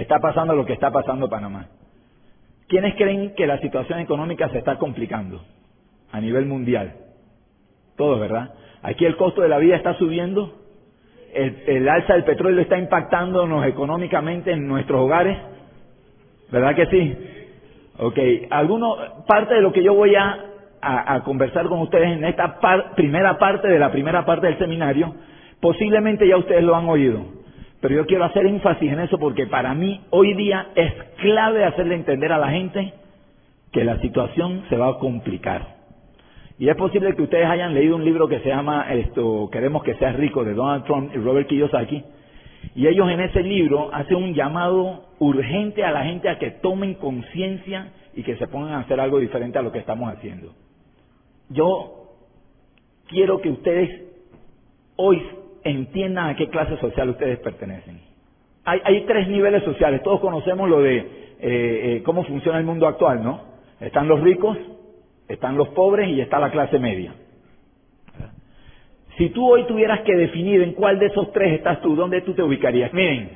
[0.00, 1.66] está pasando lo que está pasando en Panamá.
[2.68, 5.42] ¿Quiénes creen que la situación económica se está complicando
[6.12, 6.94] a nivel mundial?
[7.96, 8.52] Todos, ¿verdad?
[8.82, 10.54] Aquí el costo de la vida está subiendo,
[11.34, 15.36] el, alza del petróleo está impactándonos económicamente en nuestros hogares,
[16.50, 17.16] ¿verdad que sí?
[17.98, 18.18] Ok,
[18.50, 18.96] alguno,
[19.26, 20.44] parte de lo que yo voy a,
[21.24, 22.60] conversar con ustedes en esta
[22.94, 25.12] primera parte de la primera parte del seminario,
[25.60, 27.24] posiblemente ya ustedes lo han oído,
[27.80, 31.94] pero yo quiero hacer énfasis en eso porque para mí hoy día es clave hacerle
[31.94, 32.92] entender a la gente
[33.72, 35.78] que la situación se va a complicar.
[36.58, 39.94] Y es posible que ustedes hayan leído un libro que se llama esto, Queremos que
[39.94, 42.02] seas rico, de Donald Trump y Robert Kiyosaki.
[42.74, 46.94] Y ellos en ese libro hacen un llamado urgente a la gente a que tomen
[46.94, 50.52] conciencia y que se pongan a hacer algo diferente a lo que estamos haciendo.
[51.48, 52.08] Yo
[53.06, 54.02] quiero que ustedes
[54.96, 55.22] hoy
[55.70, 58.00] entiendan a qué clase social ustedes pertenecen.
[58.64, 61.06] Hay, tres niveles sociales, todos conocemos lo de eh,
[61.40, 63.40] eh, cómo funciona el mundo actual, ¿no?
[63.80, 64.58] Están los ricos,
[65.26, 67.14] están los pobres y está la clase media.
[69.16, 72.34] Si tú hoy tuvieras que definir en cuál de esos tres estás tú, ¿dónde tú
[72.34, 72.92] te ubicarías?
[72.92, 73.30] Miren,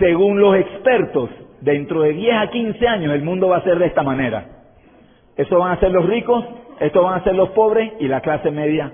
[0.00, 3.86] según los expertos, dentro de 10 a 15 años el mundo va a ser de
[3.86, 4.46] esta manera.
[5.36, 6.44] Eso van a ser los ricos,
[6.80, 8.92] esto van a ser los pobres y la clase media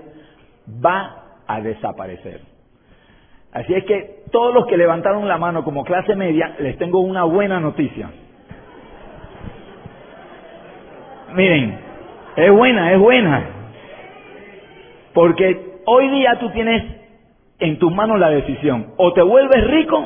[0.83, 2.41] va a desaparecer.
[3.51, 7.23] Así es que todos los que levantaron la mano como clase media, les tengo una
[7.23, 8.09] buena noticia.
[11.33, 11.79] Miren,
[12.35, 13.49] es buena, es buena.
[15.13, 16.83] Porque hoy día tú tienes
[17.59, 18.93] en tus manos la decisión.
[18.97, 20.05] O te vuelves rico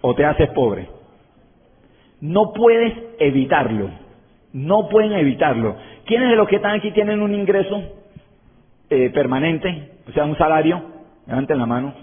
[0.00, 0.88] o te haces pobre.
[2.20, 3.90] No puedes evitarlo.
[4.52, 5.76] No pueden evitarlo.
[6.06, 7.82] ¿Quiénes de los que están aquí tienen un ingreso
[8.88, 9.90] eh, permanente?
[10.10, 10.82] O sea, un salario.
[11.26, 11.94] Levanten la mano.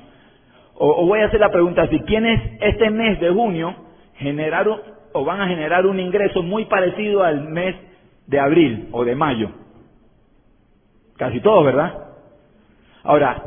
[0.75, 1.99] O, o, voy a hacer la pregunta así.
[2.01, 3.75] ¿Quiénes este mes de junio
[4.15, 4.79] generaron
[5.13, 7.75] o van a generar un ingreso muy parecido al mes
[8.27, 9.49] de abril o de mayo.
[11.17, 11.93] Casi todos, ¿verdad?
[13.03, 13.43] Ahora,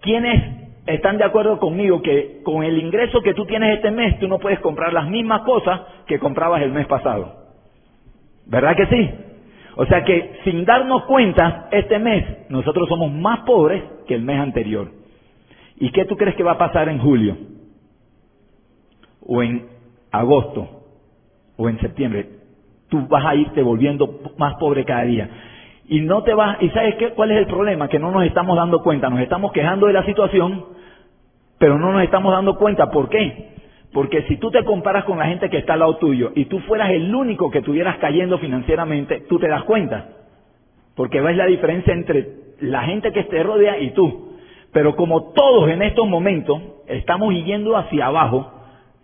[0.00, 0.42] ¿quiénes
[0.86, 4.38] están de acuerdo conmigo que con el ingreso que tú tienes este mes tú no
[4.38, 7.44] puedes comprar las mismas cosas que comprabas el mes pasado?
[8.46, 9.10] ¿Verdad que sí?
[9.76, 14.38] O sea que sin darnos cuenta, este mes nosotros somos más pobres que el mes
[14.38, 14.90] anterior.
[15.76, 17.36] ¿Y qué tú crees que va a pasar en julio?
[19.26, 19.66] ¿O en
[20.12, 20.68] agosto?
[21.56, 22.44] ¿O en septiembre?
[22.94, 25.28] tú vas a irte volviendo más pobre cada día.
[25.88, 28.56] Y no te vas, y sabes qué, cuál es el problema, que no nos estamos
[28.56, 30.64] dando cuenta, nos estamos quejando de la situación,
[31.58, 32.90] pero no nos estamos dando cuenta.
[32.90, 33.52] ¿Por qué?
[33.94, 36.58] Porque si tú te comparas con la gente que está al lado tuyo y tú
[36.58, 40.08] fueras el único que estuvieras cayendo financieramente, tú te das cuenta.
[40.96, 42.28] Porque ves la diferencia entre
[42.58, 44.32] la gente que te rodea y tú.
[44.72, 48.52] Pero como todos en estos momentos estamos yendo hacia abajo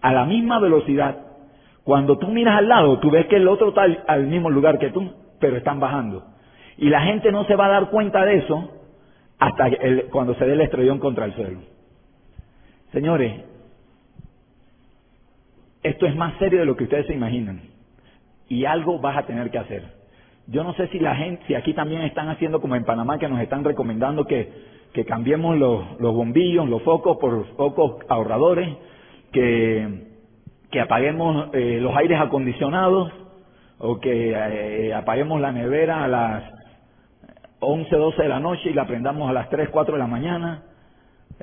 [0.03, 1.19] a la misma velocidad,
[1.85, 4.91] cuando tú miras al lado, tú ves que el otro está al, mismo lugar que
[4.91, 5.09] tú,
[5.39, 6.25] pero están bajando.
[6.79, 8.73] Y la gente no se va a dar cuenta de eso
[9.39, 9.71] hasta
[10.11, 11.61] cuando se dé el estrellón contra el suelo.
[12.91, 13.50] Señores,
[15.83, 17.63] esto es más serio de lo que ustedes se imaginan.
[18.49, 19.85] Y algo vas a tener que hacer.
[20.47, 23.29] Yo no sé si la gente, si aquí también están haciendo como en Panamá, que
[23.29, 24.51] nos están recomendando que,
[24.93, 28.69] que cambiemos los, los bombillos, los focos por focos ahorradores,
[29.31, 30.11] que
[30.71, 33.13] que apaguemos eh, los aires acondicionados
[33.79, 36.45] o que eh, apaguemos la nevera a las
[37.61, 40.63] 11, 12 de la noche y la prendamos a las 3, 4 de la mañana.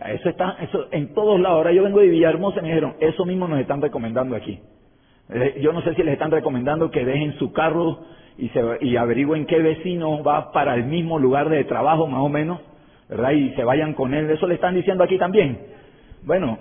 [0.06, 1.58] Eso está, eso en todos lados.
[1.58, 4.59] Ahora yo vengo de Villahermosa y me dijeron, eso mismo nos están recomendando aquí.
[5.30, 8.00] Eh, yo no sé si les están recomendando que dejen su carro
[8.38, 12.30] y, se, y averigüen qué vecino va para el mismo lugar de trabajo, más o
[12.30, 12.59] menos,
[13.09, 13.31] ¿verdad?
[13.31, 14.30] Y se vayan con él.
[14.30, 15.59] Eso le están diciendo aquí también.
[16.24, 16.59] Bueno,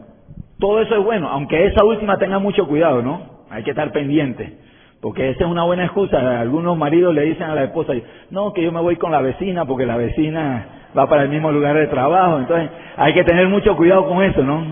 [0.58, 3.44] todo eso es bueno, aunque esa última tenga mucho cuidado, ¿no?
[3.50, 4.58] Hay que estar pendiente.
[5.02, 6.40] Porque esa es una buena excusa.
[6.40, 7.92] Algunos maridos le dicen a la esposa,
[8.30, 11.50] no, que yo me voy con la vecina porque la vecina va para el mismo
[11.52, 12.38] lugar de trabajo.
[12.38, 14.64] Entonces hay que tener mucho cuidado con eso, ¿no?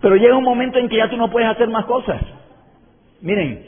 [0.00, 2.20] Pero llega un momento en que ya tú no puedes hacer más cosas.
[3.20, 3.66] Miren,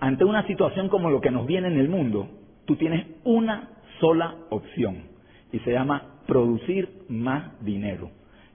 [0.00, 2.28] ante una situación como lo que nos viene en el mundo,
[2.64, 3.68] tú tienes una
[4.00, 5.04] sola opción
[5.52, 8.10] y se llama producir más dinero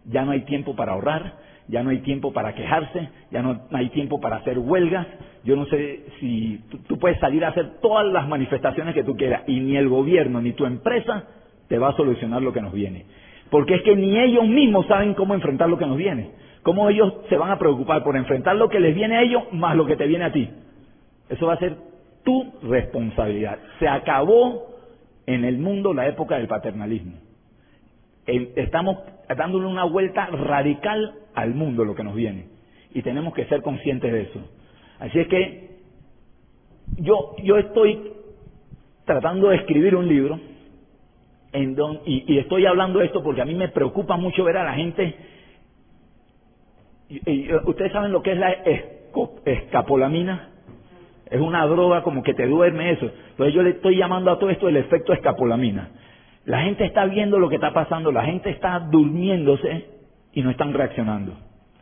[0.06, 1.34] ya no hay tiempo para ahorrar,
[1.69, 5.06] ya no hay tiempo para quejarse, ya no hay tiempo para hacer huelgas.
[5.44, 9.44] Yo no sé si tú, puedes salir a hacer todas las manifestaciones que tú quieras
[9.48, 11.25] y ni el gobierno ni tu empresa
[11.68, 13.06] te va a solucionar lo que nos viene.
[13.51, 16.31] Porque es que ni ellos mismos saben cómo enfrentar lo que nos viene.
[16.63, 19.75] Cómo ellos se van a preocupar por enfrentar lo que les viene a ellos más
[19.75, 20.50] lo que te viene a ti.
[21.30, 21.77] Eso va a ser
[22.24, 23.60] tu responsabilidad.
[23.77, 24.69] Se acabó
[25.27, 27.13] en el mundo la época del paternalismo.
[28.25, 28.98] estamos
[29.38, 32.46] dándole una vuelta radical al mundo, lo que nos viene.
[32.94, 34.40] Y tenemos que ser conscientes de eso.
[35.00, 35.70] Así es que
[36.98, 38.12] yo, yo estoy
[39.06, 40.40] tratando de escribir un libro
[41.52, 44.64] en don, y, estoy hablando de esto porque a mí me preocupa mucho ver a
[44.64, 45.16] la gente.
[47.10, 48.52] Y, Ustedes saben lo que es la
[49.46, 50.50] escapolamina.
[51.30, 53.12] Es una droga como que te duerme eso.
[53.32, 55.90] Entonces yo le estoy llamando a todo esto el efecto escapolamina.
[56.46, 59.99] La gente está viendo lo que está pasando, la gente está durmiéndose
[60.34, 61.34] y no están reaccionando.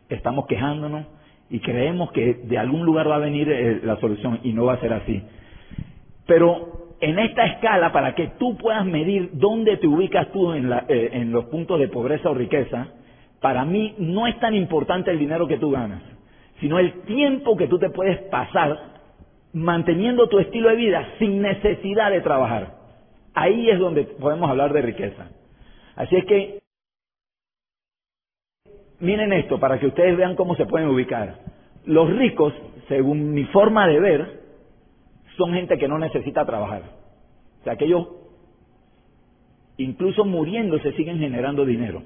[0.08, 1.06] Estamos quejándonos
[1.50, 4.74] y creemos que de algún lugar va a venir eh, la solución y no va
[4.74, 5.22] a ser así.
[6.26, 11.10] Pero en esta escala, para que tú puedas medir dónde te ubicas tú en, eh,
[11.12, 12.88] en los puntos de pobreza o riqueza,
[13.40, 16.02] para mí no es tan importante el dinero que tú ganas,
[16.60, 18.98] sino el tiempo que tú te puedes pasar
[19.52, 22.74] manteniendo tu estilo de vida sin necesidad de trabajar.
[23.34, 25.28] Ahí es donde podemos hablar de riqueza.
[25.96, 26.57] Así es que,
[29.00, 31.36] miren esto para que ustedes vean cómo se pueden ubicar.
[31.84, 32.52] Los ricos,
[32.88, 34.40] según mi forma de ver,
[35.36, 36.82] son gente que no necesita trabajar.
[37.60, 38.08] O sea, que ellos,
[39.76, 42.02] incluso muriéndose, siguen generando dinero.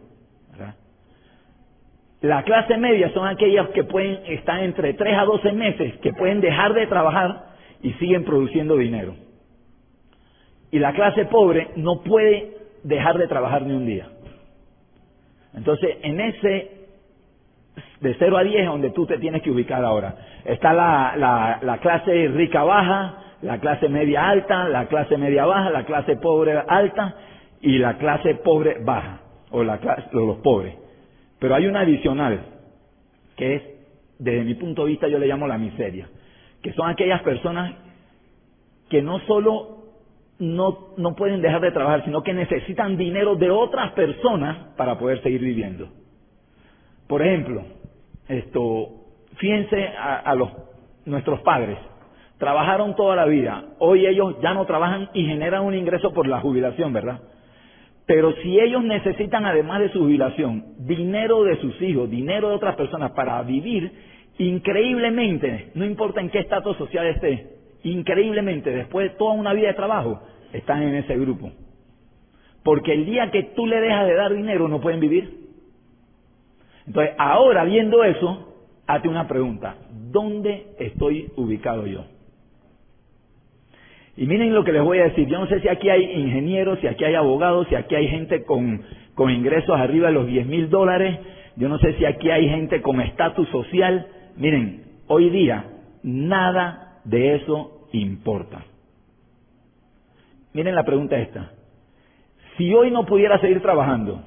[2.21, 6.41] La clase media son aquellas que pueden estar entre 3 a 12 meses, que pueden
[6.41, 7.47] dejar de trabajar
[7.83, 9.17] y siguen produciendo dinero.
[10.71, 14.09] Y la clase pobre no puede dejar de trabajar ni un día.
[15.55, 16.82] Entonces, en ese
[18.01, 20.15] de 0 a 10 es donde tú te tienes que ubicar ahora.
[20.45, 25.85] Está la, la, clase rica baja, la clase media alta, la clase media baja, la
[25.85, 27.15] clase pobre alta
[27.61, 29.21] y la clase pobre baja,
[29.51, 30.75] o la clase, los pobres.
[31.39, 32.41] Pero hay una adicional,
[33.37, 33.63] que es,
[34.19, 36.09] desde mi punto de vista, yo le llamo la miseria,
[36.61, 37.73] que son aquellas personas
[38.89, 39.79] que no solo
[40.39, 45.23] no, no pueden dejar de trabajar, sino que necesitan dinero de otras personas para poder
[45.23, 45.89] seguir viviendo.
[47.13, 47.63] Por ejemplo,
[48.27, 48.89] esto,
[49.37, 50.49] fíjense a, los,
[51.05, 51.77] nuestros padres,
[52.39, 56.41] trabajaron toda la vida, hoy ellos ya no trabajan y generan un ingreso por la
[56.41, 57.21] jubilación, ¿verdad?
[58.07, 62.77] Pero si ellos necesitan, además de su jubilación, dinero de sus hijos, dinero de otras
[62.77, 63.93] personas para vivir,
[64.39, 67.47] increíblemente, no importa en qué estatus social esté,
[67.83, 70.23] increíblemente, después de toda una vida de trabajo,
[70.55, 71.53] están en ese grupo.
[72.65, 75.42] Porque el día que tú le dejas de dar dinero no pueden vivir.
[76.87, 78.53] Entonces, ahora viendo eso,
[78.87, 79.77] hazte una pregunta.
[80.11, 82.05] ¿Dónde estoy ubicado yo?
[84.17, 85.27] Y miren lo que les voy a decir.
[85.27, 88.45] Yo no sé si aquí hay ingenieros, si aquí hay abogados, si aquí hay gente
[88.45, 88.83] con,
[89.15, 91.19] con ingresos arriba de los 10 mil dólares.
[91.57, 94.07] Yo no sé si aquí hay gente con estatus social.
[94.37, 95.65] Miren, hoy día
[96.03, 98.65] nada de eso importa.
[100.53, 101.53] Miren la pregunta esta.
[102.57, 104.23] Si hoy no pudiera seguir trabajando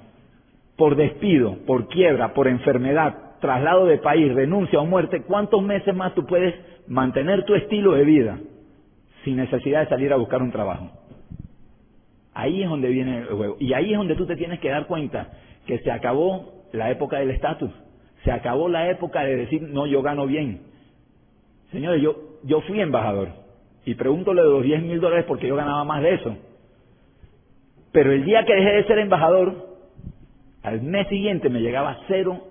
[0.75, 6.13] por despido, por quiebra, por enfermedad, traslado de país, renuncia o muerte, ¿cuántos meses más
[6.13, 6.53] tú puedes
[6.87, 8.39] mantener tu estilo de vida
[9.23, 10.91] sin necesidad de salir a buscar un trabajo?
[12.33, 13.55] Ahí es donde viene el juego.
[13.59, 15.29] Y ahí es donde tú te tienes que dar cuenta
[15.65, 17.71] que se acabó la época del estatus.
[18.23, 20.63] Se acabó la época de decir, no, yo gano bien.
[21.71, 23.29] Señores, yo, yo fui embajador
[23.85, 26.35] y pregunto de los 10 mil dólares porque yo ganaba más de eso.
[27.91, 29.64] Pero el día que dejé de ser embajador,
[30.65, 32.41] al mes siguiente me llegaba cero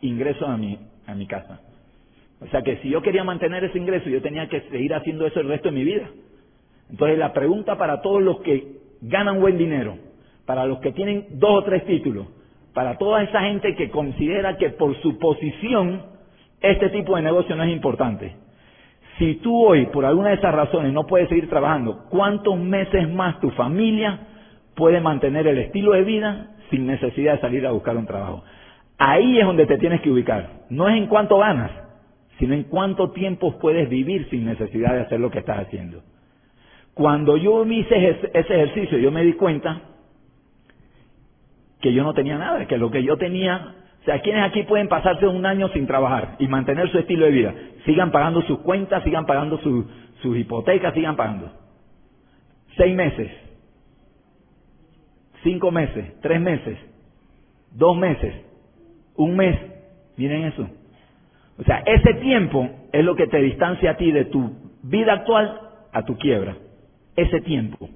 [0.00, 1.60] ingresos a mi, a mi casa.
[2.40, 5.40] O sea que si yo quería mantener ese ingreso, yo tenía que seguir haciendo eso
[5.40, 6.08] el resto de mi vida.
[6.88, 9.98] Entonces la pregunta para todos los que ganan buen dinero,
[10.46, 12.28] para los que tienen dos o tres títulos,
[12.74, 16.02] para toda esa gente que considera que por su posición
[16.60, 18.36] este tipo de negocio no es importante.
[19.18, 23.40] Si tú hoy, por alguna de esas razones, no puedes seguir trabajando, ¿cuántos meses más
[23.40, 24.20] tu familia
[24.76, 28.44] puede mantener el estilo de vida sin necesidad de salir a buscar un trabajo?
[28.98, 30.64] Ahí es donde te tienes que ubicar.
[30.70, 31.70] No es en cuánto ganas,
[32.38, 36.02] sino en cuánto tiempo puedes vivir sin necesidad de hacer lo que estás haciendo.
[36.94, 39.82] Cuando yo hice ese ejercicio, yo me di cuenta
[41.80, 44.88] que yo no tenía nada, que lo que yo tenía o sea, ¿quiénes aquí pueden
[44.88, 47.54] pasarse un año sin trabajar y mantener su estilo de vida?
[47.84, 51.52] Sigan pagando sus cuentas, sigan pagando sus hipotecas, sigan pagando.
[52.76, 53.30] Seis meses,
[55.42, 56.78] cinco meses, tres meses,
[57.72, 58.34] dos meses,
[59.16, 59.58] un mes.
[60.16, 60.68] Miren eso.
[61.58, 64.50] O sea, ese tiempo es lo que te distancia a ti de tu
[64.82, 65.60] vida actual
[65.92, 66.56] a tu quiebra.
[67.16, 67.88] Ese tiempo.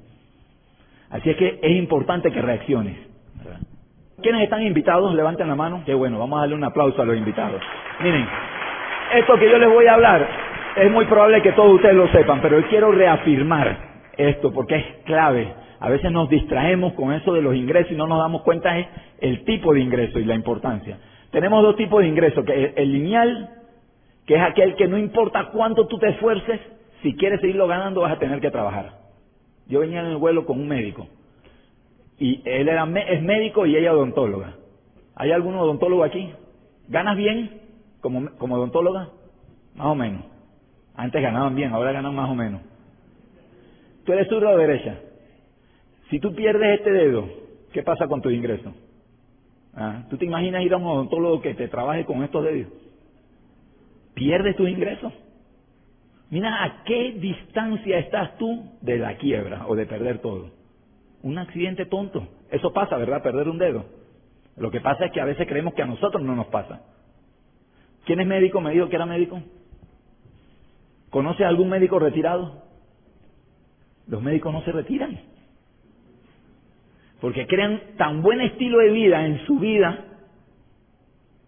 [1.10, 2.96] Así es que es importante que reacciones.
[4.22, 5.14] ¿Quiénes están invitados?
[5.14, 5.82] Levanten la mano.
[5.84, 7.60] Qué bueno, vamos a darle un aplauso a los invitados.
[8.00, 8.26] Miren,
[9.14, 10.26] esto que yo les voy a hablar
[10.76, 13.76] es muy probable que todos ustedes lo sepan, pero yo quiero reafirmar
[14.16, 15.52] esto porque es clave.
[15.82, 18.86] A veces nos distraemos con eso de los ingresos y no nos damos cuenta es
[19.18, 20.96] el tipo de ingreso y la importancia.
[21.32, 23.50] Tenemos dos tipos de ingresos, que el lineal,
[24.24, 26.60] que es aquel que no importa cuánto tú te esfuerces,
[27.02, 28.92] si quieres seguirlo ganando vas a tener que trabajar.
[29.66, 31.08] Yo venía en el vuelo con un médico
[32.16, 34.54] y él era, es médico y ella odontóloga.
[35.16, 36.30] ¿Hay algún odontólogo aquí?
[36.86, 37.60] ¿Ganas bien
[38.00, 39.08] como, como odontóloga?
[39.74, 40.22] Más o menos.
[40.94, 42.60] Antes ganaban bien, ahora ganan más o menos.
[44.04, 45.00] Tú eres zurdo o derecha.
[46.12, 47.26] Si tú pierdes este dedo,
[47.72, 48.74] ¿qué pasa con tu ingreso?
[49.74, 50.04] ¿Ah?
[50.10, 52.70] ¿Tú te imaginas ir a un odontólogo que te trabaje con estos dedos?
[54.12, 55.10] Pierdes tus ingresos.
[56.28, 60.50] Mira a qué distancia estás tú de la quiebra o de perder todo.
[61.22, 62.28] Un accidente tonto.
[62.50, 63.22] Eso pasa, ¿verdad?
[63.22, 63.86] Perder un dedo.
[64.58, 66.82] Lo que pasa es que a veces creemos que a nosotros no nos pasa.
[68.04, 68.60] ¿Quién es médico?
[68.60, 69.40] Me dijo que era médico.
[71.08, 72.64] ¿Conoce a algún médico retirado?
[74.06, 75.31] Los médicos no se retiran.
[77.22, 80.06] Porque crean tan buen estilo de vida en su vida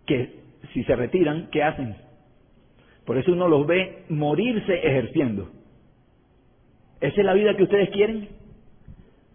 [0.07, 0.37] que
[0.73, 1.97] si se retiran, ¿qué hacen?
[3.05, 5.51] Por eso uno los ve morirse ejerciendo.
[7.01, 8.29] ¿Esa es la vida que ustedes quieren?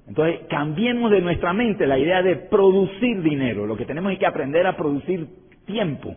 [0.08, 3.68] Entonces, cambiemos de nuestra mente la idea de producir dinero.
[3.68, 5.28] Lo que tenemos es que aprender a producir
[5.66, 6.16] tiempo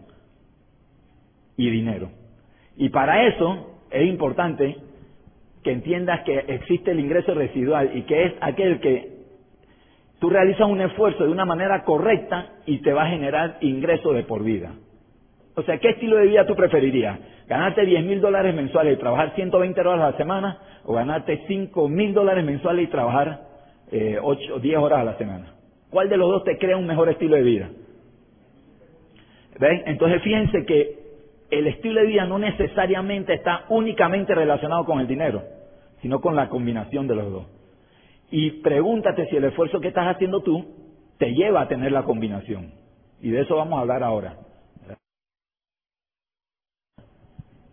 [1.56, 2.10] y dinero.
[2.76, 4.76] Y para eso es importante
[5.64, 9.11] que entiendas que existe el ingreso residual y que es aquel que
[10.22, 14.22] tú realizas un esfuerzo de una manera correcta y te va a generar ingreso de
[14.22, 14.72] por vida.
[15.56, 17.18] O sea, ¿qué estilo de vida tú preferirías?
[17.48, 20.58] ¿Ganarte 10 mil dólares mensuales y trabajar 120 horas a la semana?
[20.84, 23.40] ¿O ganarte 5 mil dólares mensuales y trabajar
[23.90, 25.54] eh, 8 o 10 horas a la semana?
[25.90, 27.70] ¿Cuál de los dos te crea un mejor estilo de vida?
[29.58, 29.82] ¿Ven?
[29.86, 30.98] Entonces fíjense que
[31.50, 35.42] el estilo de vida no necesariamente está únicamente relacionado con el dinero,
[36.00, 37.61] sino con la combinación de los dos.
[38.32, 40.64] Y pregúntate si el esfuerzo que estás haciendo tú
[41.18, 42.72] te lleva a tener la combinación.
[43.20, 44.38] Y de eso vamos a hablar ahora.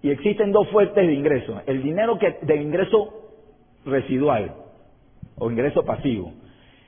[0.01, 1.61] Y existen dos fuentes de ingreso.
[1.65, 3.31] El dinero que, de ingreso
[3.85, 4.53] residual
[5.37, 6.33] o ingreso pasivo.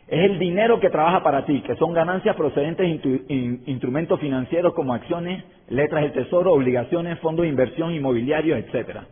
[0.06, 4.94] Es el dinero que trabaja para ti, que son ganancias procedentes de instrumentos financieros como
[4.94, 9.06] acciones, letras del tesoro, obligaciones, fondos de inversión, inmobiliarios, etcétera.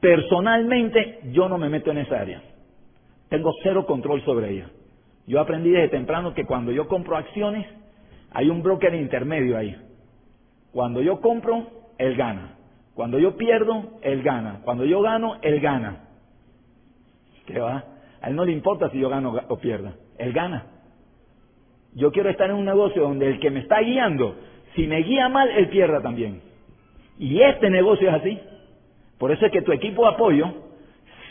[0.00, 2.42] Personalmente, yo no me meto en esa área.
[3.28, 4.70] Tengo cero control sobre ella.
[5.26, 7.66] Yo aprendí desde temprano que cuando yo compro acciones,
[8.30, 9.76] hay un broker intermedio ahí.
[10.72, 11.66] Cuando yo compro,
[11.98, 12.56] él gana.
[12.94, 14.60] Cuando yo pierdo, él gana.
[14.64, 16.04] Cuando yo gano, él gana.
[17.46, 17.84] ¿Qué va?
[18.20, 19.94] A él no le importa si yo gano o pierda.
[20.18, 20.66] Él gana.
[21.94, 24.36] Yo quiero estar en un negocio donde el que me está guiando,
[24.74, 26.42] si me guía mal, él pierda también.
[27.18, 28.38] Y este negocio es así.
[29.18, 30.65] Por eso es que tu equipo de apoyo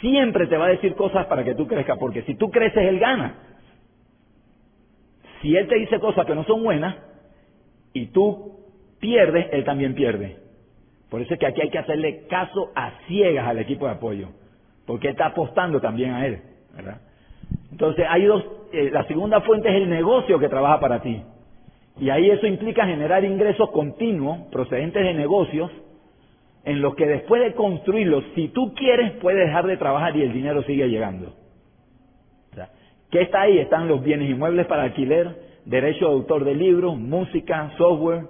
[0.01, 2.99] siempre te va a decir cosas para que tú crezcas, porque si tú creces, él
[2.99, 3.35] gana.
[5.41, 6.95] Si él te dice cosas que no son buenas
[7.93, 8.59] y tú
[8.99, 10.37] pierdes, él también pierde.
[11.09, 14.29] Por eso es que aquí hay que hacerle caso a ciegas al equipo de apoyo,
[14.85, 16.41] porque él está apostando también a él.
[16.75, 17.01] ¿verdad?
[17.71, 21.21] Entonces, hay dos, eh, la segunda fuente es el negocio que trabaja para ti.
[21.99, 25.71] Y ahí eso implica generar ingresos continuos procedentes de negocios
[26.65, 30.33] en los que después de construirlos, si tú quieres, puedes dejar de trabajar y el
[30.33, 31.33] dinero sigue llegando.
[33.11, 33.59] ¿Qué está ahí?
[33.59, 38.25] Están los bienes inmuebles para alquiler, derecho de autor de libros, música, software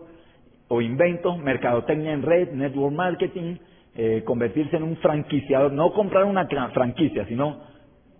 [0.68, 3.56] o inventos, mercadotecnia en red, network marketing,
[3.96, 7.62] eh, convertirse en un franquiciador, no comprar una franquicia, sino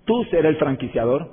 [0.06, 1.30] tú ser el franquiciador,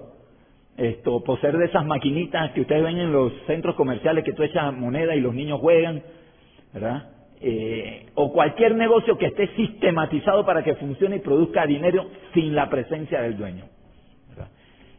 [0.77, 4.75] esto, poseer de esas maquinitas que ustedes ven en los centros comerciales que tú echas
[4.75, 6.03] moneda y los niños juegan,
[6.75, 7.05] ¿verdad?
[7.45, 12.71] Eh, o cualquier negocio que esté sistematizado para que funcione y produzca dinero sin la
[12.71, 13.65] presencia del dueño.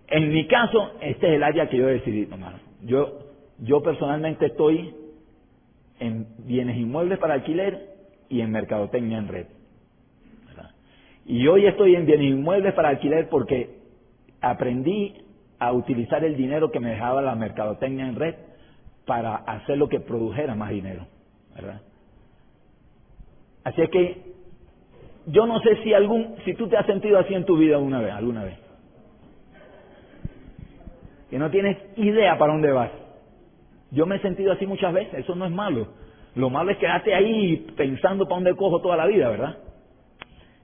[0.09, 2.55] En mi caso, este es el área que yo decidí tomar.
[2.81, 3.19] Yo,
[3.59, 4.93] yo personalmente estoy
[6.01, 7.93] en bienes inmuebles para alquiler
[8.27, 9.47] y en mercadotecnia en red.
[11.25, 13.79] Y hoy estoy en bienes inmuebles para alquiler porque
[14.41, 15.13] aprendí
[15.59, 18.35] a utilizar el dinero que me dejaba la mercadotecnia en red
[19.05, 21.07] para hacer lo que produjera más dinero,
[21.55, 21.81] ¿verdad?
[23.63, 24.33] Así es que
[25.27, 28.01] yo no sé si algún, si tú te has sentido así en tu vida alguna
[28.01, 28.57] vez, alguna vez.
[31.29, 32.91] Que no tienes idea para dónde vas.
[33.91, 35.87] Yo me he sentido así muchas veces, eso no es malo.
[36.35, 39.57] Lo malo es quedarte ahí pensando para dónde cojo toda la vida, ¿verdad?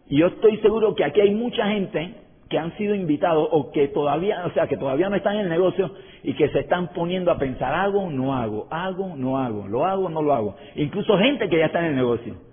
[0.08, 2.15] Y yo estoy seguro que aquí hay mucha gente
[2.50, 5.50] que han sido invitados o que todavía, o sea, que todavía no están en el
[5.50, 5.91] negocio
[6.24, 10.10] y que se están poniendo a pensar, hago, no hago, hago, no hago, lo hago,
[10.10, 10.56] no lo hago.
[10.75, 12.49] Incluso gente que ya está en el negocio.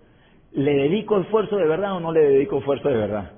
[0.57, 3.31] ¿Le dedico esfuerzo de verdad o no le dedico esfuerzo de verdad?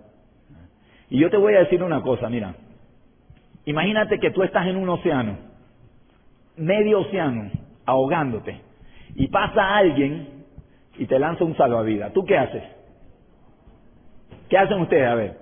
[1.10, 2.54] Y yo te voy a decir una cosa, mira,
[3.68, 5.36] Imagínate que tú estás en un océano,
[6.56, 7.50] medio océano,
[7.84, 8.62] ahogándote,
[9.14, 10.46] y pasa alguien
[10.96, 12.14] y te lanza un salvavidas.
[12.14, 12.62] ¿Tú qué haces?
[14.48, 15.06] ¿Qué hacen ustedes?
[15.06, 15.36] A ver.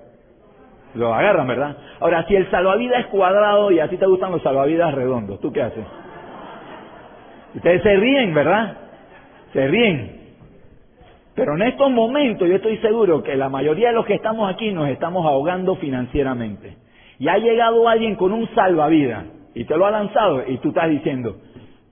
[0.95, 1.76] Lo agarran, ¿verdad?
[2.00, 5.52] Ahora, si el salvavidas es cuadrado y a ti te gustan los salvavidas redondos, ¿tú
[5.52, 5.85] qué haces?
[7.54, 8.76] Ustedes se ríen, ¿verdad?
[9.52, 10.15] Se ríen.
[11.37, 14.73] Pero en estos momentos yo estoy seguro que la mayoría de los que estamos aquí
[14.73, 16.78] nos estamos ahogando financieramente.
[17.19, 20.88] Y ha llegado alguien con un salvavidas y te lo ha lanzado y tú estás
[20.88, 21.37] diciendo,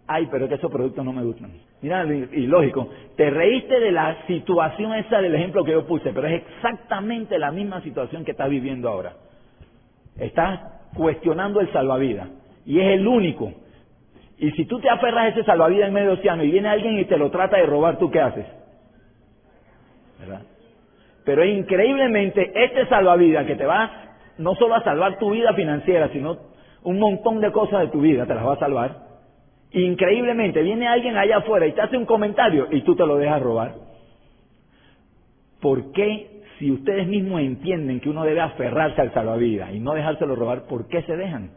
[0.07, 1.53] ay, pero es que esos productos no me gustan.
[1.83, 6.27] Mira, y lógico, te reíste de la situación esa del ejemplo que yo puse, pero
[6.27, 9.13] es exactamente la misma situación que estás viviendo ahora.
[10.19, 10.61] Estás
[10.97, 12.29] cuestionando el salvavidas
[12.65, 13.53] y es el único.
[14.39, 17.05] Y si tú te aferras a ese salvavidas en medio océano y viene alguien y
[17.05, 18.64] te lo trata de robar, ¿tú qué haces?
[21.25, 23.91] Pero increíblemente este salvavidas que te va
[24.39, 26.37] no solo a salvar tu vida financiera, sino
[26.83, 29.05] un montón de cosas de tu vida, te las va a salvar.
[29.73, 33.43] Increíblemente, viene alguien allá afuera y te hace un comentario y tú te lo dejas
[33.43, 33.75] robar.
[35.61, 40.37] ¿Por qué, si ustedes mismos entienden que uno debe aferrarse al salvavidas y no dejárselo
[40.37, 41.51] robar, por qué se dejan?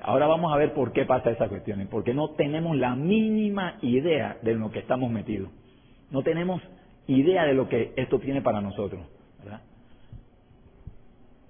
[0.00, 1.86] Ahora vamos a ver por qué pasa esa cuestión.
[1.88, 5.50] Porque no tenemos la mínima idea de lo que estamos metidos.
[6.12, 6.62] No tenemos
[7.08, 9.00] idea de lo que esto tiene para nosotros.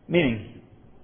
[0.08, 0.62] Miren,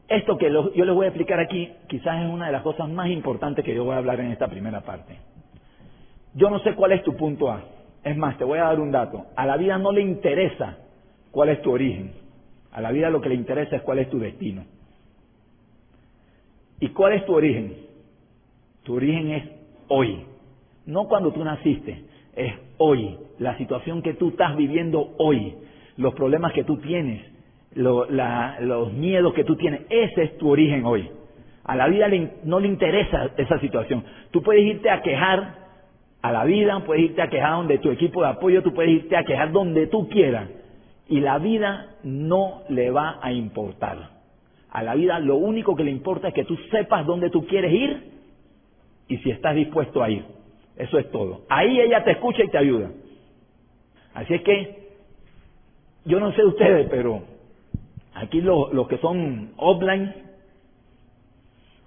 [0.09, 3.09] esto que yo les voy a explicar aquí quizás es una de las cosas más
[3.11, 5.17] importantes que yo voy a hablar en esta primera parte.
[6.35, 7.65] Yo no sé cuál es tu punto A.
[8.05, 9.27] Es más, te voy a dar un dato.
[9.37, 10.79] A la vida no le interesa
[11.31, 12.13] cuál es tu origen.
[12.73, 14.65] A la vida lo que le interesa es cuál es tu destino.
[16.81, 17.77] ¿Y cuál es tu origen?
[18.85, 19.45] Tu origen es
[19.89, 20.25] hoy.
[20.87, 22.05] No cuando tú naciste,
[22.39, 23.17] es hoy.
[23.39, 25.55] La situación que tú estás viviendo hoy.
[25.97, 27.23] Los problemas que tú tienes,
[27.75, 31.11] los miedos que tú tienes, ese es tu origen hoy.
[31.65, 32.09] A la vida
[32.45, 34.05] no le interesa esa situación.
[34.31, 35.57] Tú puedes irte a quejar
[36.23, 39.17] a la vida, puedes irte a quejar donde tu equipo de apoyo, tú puedes irte
[39.17, 40.49] a quejar donde tú quieras.
[41.09, 44.11] Y la vida no le va a importar.
[44.71, 47.73] A la vida lo único que le importa es que tú sepas dónde tú quieres
[47.73, 48.13] ir
[49.09, 50.25] y si estás dispuesto a ir.
[50.79, 51.43] Eso es todo.
[51.49, 52.91] Ahí ella te escucha y te ayuda.
[54.15, 54.89] Así es que,
[56.05, 57.23] yo no sé ustedes, pero
[58.19, 60.13] Aquí los, que son offline,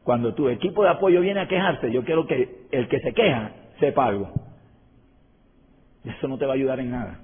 [0.04, 3.52] cuando tu equipo de apoyo viene a quejarse, yo quiero que el que se queja
[3.80, 4.30] sepa algo.
[6.06, 7.20] Eso no te va a ayudar en nada.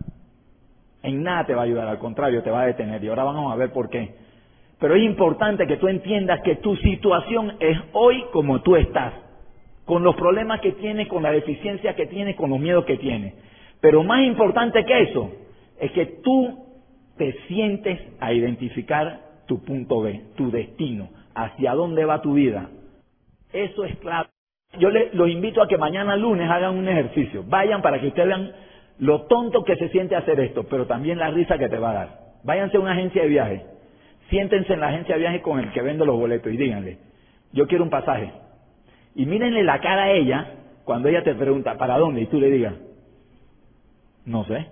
[1.04, 3.02] En nada te va a ayudar, al contrario, te va a detener.
[3.02, 4.14] Y ahora vamos a ver por qué.
[4.78, 9.14] Pero es importante que tú entiendas que tu situación es hoy como tú estás,
[9.88, 13.34] con los problemas que tienes, con la deficiencia que tienes, con los miedos que tienes.
[13.80, 15.32] Pero más importante que eso,
[15.80, 16.65] es que tú
[17.17, 22.69] te sientes a identificar tu punto B, tu destino, hacia dónde va tu vida.
[23.54, 24.28] Eso es clave.
[24.78, 27.45] Yo les, los invito a que mañana lunes hagan un ejercicio.
[27.47, 28.52] Vayan para que ustedes vean
[29.00, 31.93] lo tonto que se siente hacer esto, pero también la risa que te va a
[31.93, 32.19] dar.
[32.43, 33.65] Váyanse a una agencia de viaje.
[34.30, 36.97] Siéntense en la agencia de viaje con el que vende los boletos y díganle,
[37.54, 38.34] yo quiero un pasaje.
[39.18, 40.46] Y mírenle la cara a ella
[40.86, 42.22] cuando ella te pregunta, ¿para dónde?
[42.22, 42.76] Y tú le digas,
[44.26, 44.68] no sé.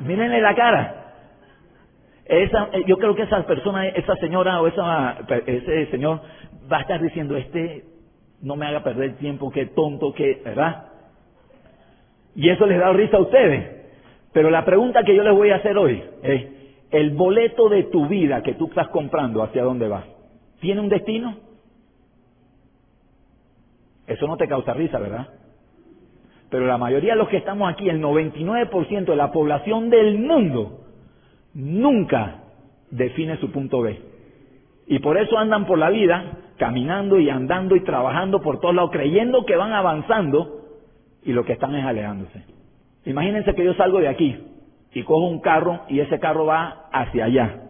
[0.00, 1.14] Mírenle la cara.
[2.26, 6.20] Esa, eh, yo creo que esa persona, esa señora o esa, ese señor
[6.70, 7.86] va a estar diciendo, este
[8.42, 10.88] no me haga perder tiempo, qué tonto, qué, ¿verdad?
[12.34, 13.66] Y eso les da risa a ustedes.
[14.34, 16.46] Pero la pregunta que yo les voy a hacer hoy es,
[16.90, 20.04] ¿el boleto de tu vida que tú estás comprando, hacia dónde va?
[20.60, 21.47] ¿Tiene un destino?
[24.08, 25.28] Eso no te causa risa, ¿verdad?
[26.50, 30.80] Pero la mayoría de los que estamos aquí, el 99% de la población del mundo,
[31.54, 32.36] nunca
[32.90, 34.00] define su punto B.
[34.86, 38.90] Y por eso andan por la vida caminando y andando y trabajando por todos lados,
[38.90, 40.62] creyendo que van avanzando
[41.22, 42.44] y lo que están es alejándose.
[43.04, 44.36] Imagínense que yo salgo de aquí
[44.92, 47.62] y cojo un carro y ese carro va hacia allá.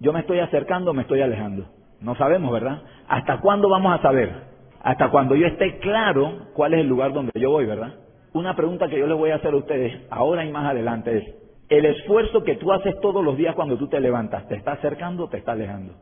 [0.00, 1.66] Yo me estoy acercando, me estoy alejando.
[2.00, 2.82] No sabemos, ¿verdad?
[3.08, 4.48] ¿Hasta cuándo vamos a saber?
[4.82, 7.94] Hasta cuando yo esté claro cuál es el lugar donde yo voy, ¿verdad?
[8.32, 11.24] Una pregunta que yo les voy a hacer a ustedes ahora y más adelante es,
[11.68, 15.24] ¿el esfuerzo que tú haces todos los días cuando tú te levantas, te está acercando
[15.24, 15.94] o te está alejando?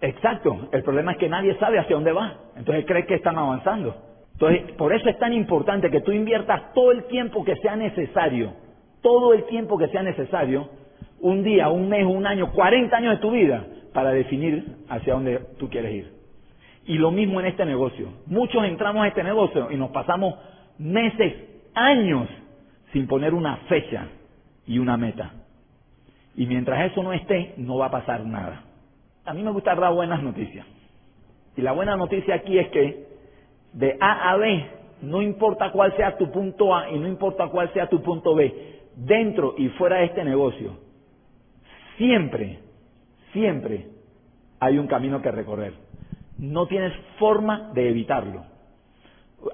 [0.00, 3.94] Exacto, el problema es que nadie sabe hacia dónde va, entonces cree que están avanzando.
[4.32, 8.52] Entonces, por eso es tan importante que tú inviertas todo el tiempo que sea necesario,
[9.00, 10.68] todo el tiempo que sea necesario,
[11.20, 15.38] un día, un mes, un año, 40 años de tu vida, para definir hacia dónde
[15.58, 16.11] tú quieres ir.
[16.86, 18.08] Y lo mismo en este negocio.
[18.26, 20.34] Muchos entramos a este negocio y nos pasamos
[20.78, 21.34] meses,
[21.74, 22.28] años,
[22.92, 24.08] sin poner una fecha
[24.66, 25.32] y una meta.
[26.34, 28.64] Y mientras eso no esté, no va a pasar nada.
[29.24, 30.66] a mí me gusta dar buenas noticias.
[31.56, 33.06] Y la buena noticia aquí es que
[33.72, 34.66] de A a B,
[35.02, 38.80] no importa cuál sea tu punto A y no importa cuál sea tu punto B,
[38.96, 40.78] dentro y fuera de este negocio,
[41.96, 42.58] siempre,
[43.32, 43.88] siempre
[44.60, 45.74] hay un camino que recorrer.
[46.42, 48.42] No tienes forma de evitarlo.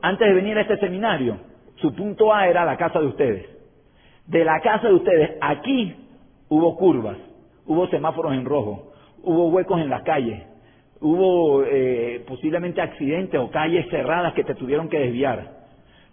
[0.01, 1.37] Antes de venir a este seminario,
[1.77, 3.47] su punto A era la casa de ustedes.
[4.27, 5.95] De la casa de ustedes, aquí
[6.49, 7.19] hubo curvas,
[7.67, 10.43] hubo semáforos en rojo, hubo huecos en las calles,
[11.03, 15.59] hubo eh, posiblemente accidentes o calles cerradas que te tuvieron que desviar.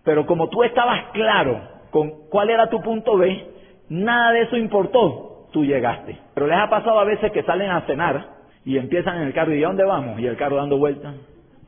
[0.04, 3.48] Pero como tú estabas claro con cuál era tu punto B,
[3.88, 6.18] nada de eso importó, tú llegaste.
[6.34, 8.35] Pero les ha pasado a veces que salen a cenar
[8.66, 10.20] y empiezan en el carro y ¿a dónde vamos?
[10.20, 11.16] Y el carro dando vueltas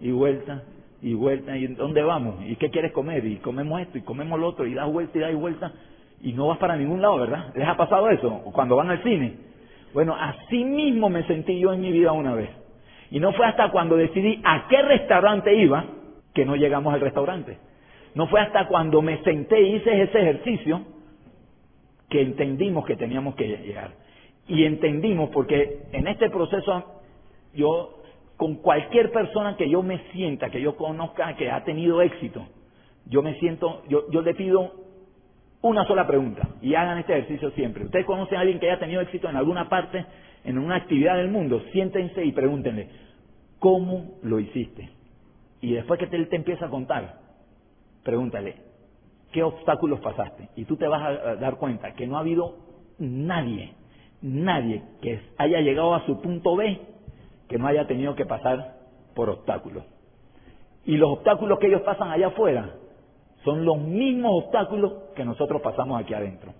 [0.01, 0.63] y vueltas
[1.01, 2.43] y vueltas y ¿dónde vamos?
[2.45, 3.23] ¿Y qué quieres comer?
[3.23, 5.71] Y comemos esto y comemos lo otro y das vuelta y das vuelta
[6.21, 7.53] y no vas para ningún lado, ¿verdad?
[7.55, 8.41] ¿Les ha pasado eso?
[8.51, 9.35] Cuando van al cine.
[9.93, 12.49] Bueno, así mismo me sentí yo en mi vida una vez.
[13.11, 15.85] Y no fue hasta cuando decidí a qué restaurante iba
[16.33, 17.59] que no llegamos al restaurante.
[18.15, 20.81] No fue hasta cuando me senté y hice ese ejercicio
[22.09, 23.91] que entendimos que teníamos que llegar.
[24.47, 27.01] Y entendimos porque en este proceso
[27.53, 28.01] yo,
[28.37, 32.45] con cualquier persona que yo me sienta, que yo conozca, que ha tenido éxito,
[33.05, 34.87] yo me siento, yo, yo le pido
[35.61, 37.85] una sola pregunta y hagan este ejercicio siempre.
[37.85, 40.05] Ustedes conocen a alguien que haya tenido éxito en alguna parte,
[40.43, 42.89] en una actividad del mundo, siéntense y pregúntenle,
[43.59, 44.89] ¿cómo lo hiciste?
[45.61, 47.19] Y después que él te empieza a contar,
[48.03, 48.55] pregúntale,
[49.31, 50.49] ¿qué obstáculos pasaste?
[50.55, 52.55] Y tú te vas a dar cuenta que no ha habido
[52.99, 53.73] nadie,
[54.21, 56.79] nadie que haya llegado a su punto B
[57.47, 58.75] que no haya tenido que pasar
[59.15, 59.83] por obstáculos.
[60.85, 62.75] Y los obstáculos que ellos pasan allá afuera
[63.43, 66.53] son los mismos obstáculos que nosotros pasamos aquí adentro.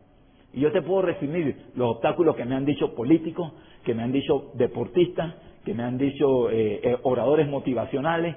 [0.53, 4.11] Y yo te puedo resumir los obstáculos que me han dicho políticos, que me han
[4.11, 8.35] dicho deportistas, que me han dicho eh, eh, oradores motivacionales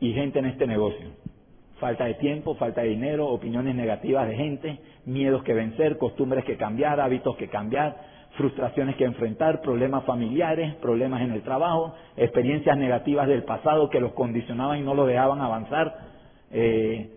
[0.00, 1.10] y gente en este negocio.
[1.78, 6.56] Falta de tiempo, falta de dinero, opiniones negativas de gente, miedos que vencer, costumbres que
[6.56, 7.96] cambiar, hábitos que cambiar,
[8.36, 14.12] frustraciones que enfrentar, problemas familiares, problemas en el trabajo, experiencias negativas del pasado que los
[14.12, 15.94] condicionaban y no los dejaban avanzar.
[16.50, 17.10] Eh,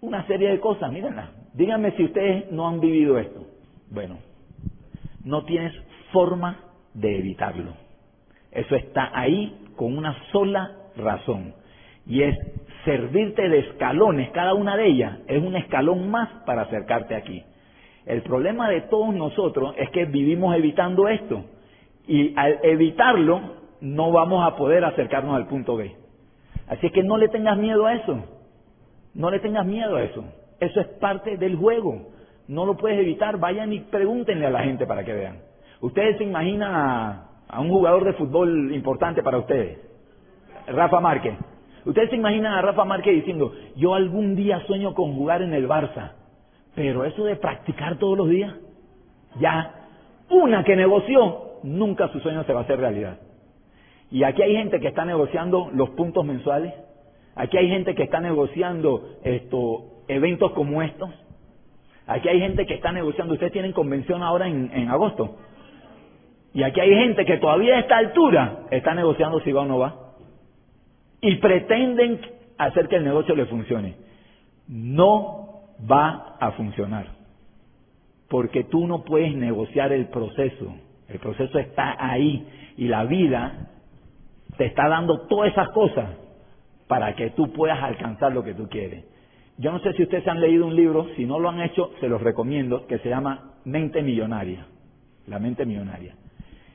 [0.00, 1.30] una serie de cosas, mírenla.
[1.54, 3.46] Díganme si ustedes no han vivido esto.
[3.90, 4.18] Bueno,
[5.24, 5.74] no tienes
[6.12, 6.58] forma
[6.94, 7.72] de evitarlo.
[8.50, 11.54] Eso está ahí con una sola razón.
[12.06, 12.36] Y es
[12.84, 17.44] servirte de escalones, cada una de ellas es un escalón más para acercarte aquí.
[18.10, 21.44] El problema de todos nosotros es que vivimos evitando esto.
[22.08, 23.40] Y al evitarlo,
[23.80, 25.94] no vamos a poder acercarnos al punto B.
[26.66, 28.24] Así es que no le tengas miedo a eso.
[29.14, 30.24] No le tengas miedo a eso.
[30.58, 32.08] Eso es parte del juego.
[32.48, 33.38] No lo puedes evitar.
[33.38, 35.38] Vayan y pregúntenle a la gente para que vean.
[35.80, 39.78] Ustedes se imaginan a, a un jugador de fútbol importante para ustedes.
[40.66, 41.34] Rafa Márquez.
[41.84, 45.68] Ustedes se imaginan a Rafa Márquez diciendo, yo algún día sueño con jugar en el
[45.68, 46.14] Barça.
[46.80, 48.54] Pero eso de practicar todos los días,
[49.38, 49.74] ya
[50.30, 53.18] una que negoció, nunca su sueño se va a hacer realidad.
[54.10, 56.72] Y aquí hay gente que está negociando los puntos mensuales,
[57.34, 61.10] aquí hay gente que está negociando esto, eventos como estos,
[62.06, 65.36] aquí hay gente que está negociando, ustedes tienen convención ahora en, en agosto,
[66.54, 69.78] y aquí hay gente que todavía a esta altura está negociando si va o no
[69.80, 70.14] va,
[71.20, 72.22] y pretenden
[72.56, 73.96] hacer que el negocio le funcione.
[74.66, 75.49] No
[75.90, 77.06] va a funcionar.
[78.28, 80.74] Porque tú no puedes negociar el proceso.
[81.08, 83.70] El proceso está ahí y la vida
[84.56, 86.10] te está dando todas esas cosas
[86.86, 89.04] para que tú puedas alcanzar lo que tú quieres.
[89.58, 92.08] Yo no sé si ustedes han leído un libro, si no lo han hecho, se
[92.08, 94.66] los recomiendo, que se llama Mente Millonaria.
[95.26, 96.14] La mente millonaria.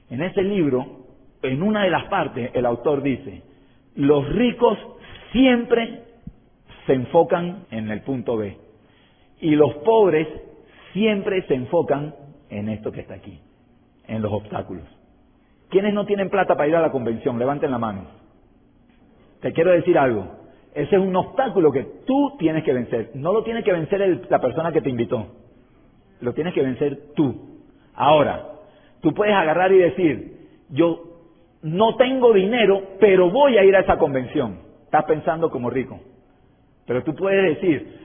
[0.10, 1.08] En ese libro,
[1.42, 3.42] en una de las partes, el autor dice,
[3.96, 4.78] los ricos
[5.32, 6.04] siempre
[6.86, 8.65] se enfocan en el punto B.
[9.40, 10.28] Y los pobres
[10.94, 12.16] siempre se enfocan
[12.50, 13.40] en esto que está aquí,
[14.08, 14.86] en los obstáculos.
[15.70, 17.38] ¿Quiénes no tienen plata para ir a la convención?
[17.38, 18.06] Levanten la mano.
[19.42, 20.28] Te quiero decir algo.
[20.74, 23.12] Ese es un obstáculo que tú tienes que vencer.
[23.14, 25.28] No lo tiene que vencer la persona que te invitó.
[26.22, 27.62] Lo tienes que vencer tú.
[27.94, 28.46] Ahora,
[29.02, 31.16] tú puedes agarrar y decir, yo
[31.62, 34.60] no tengo dinero, pero voy a ir a esa convención.
[34.84, 36.00] Estás pensando como rico.
[36.86, 38.05] Pero tú puedes decir,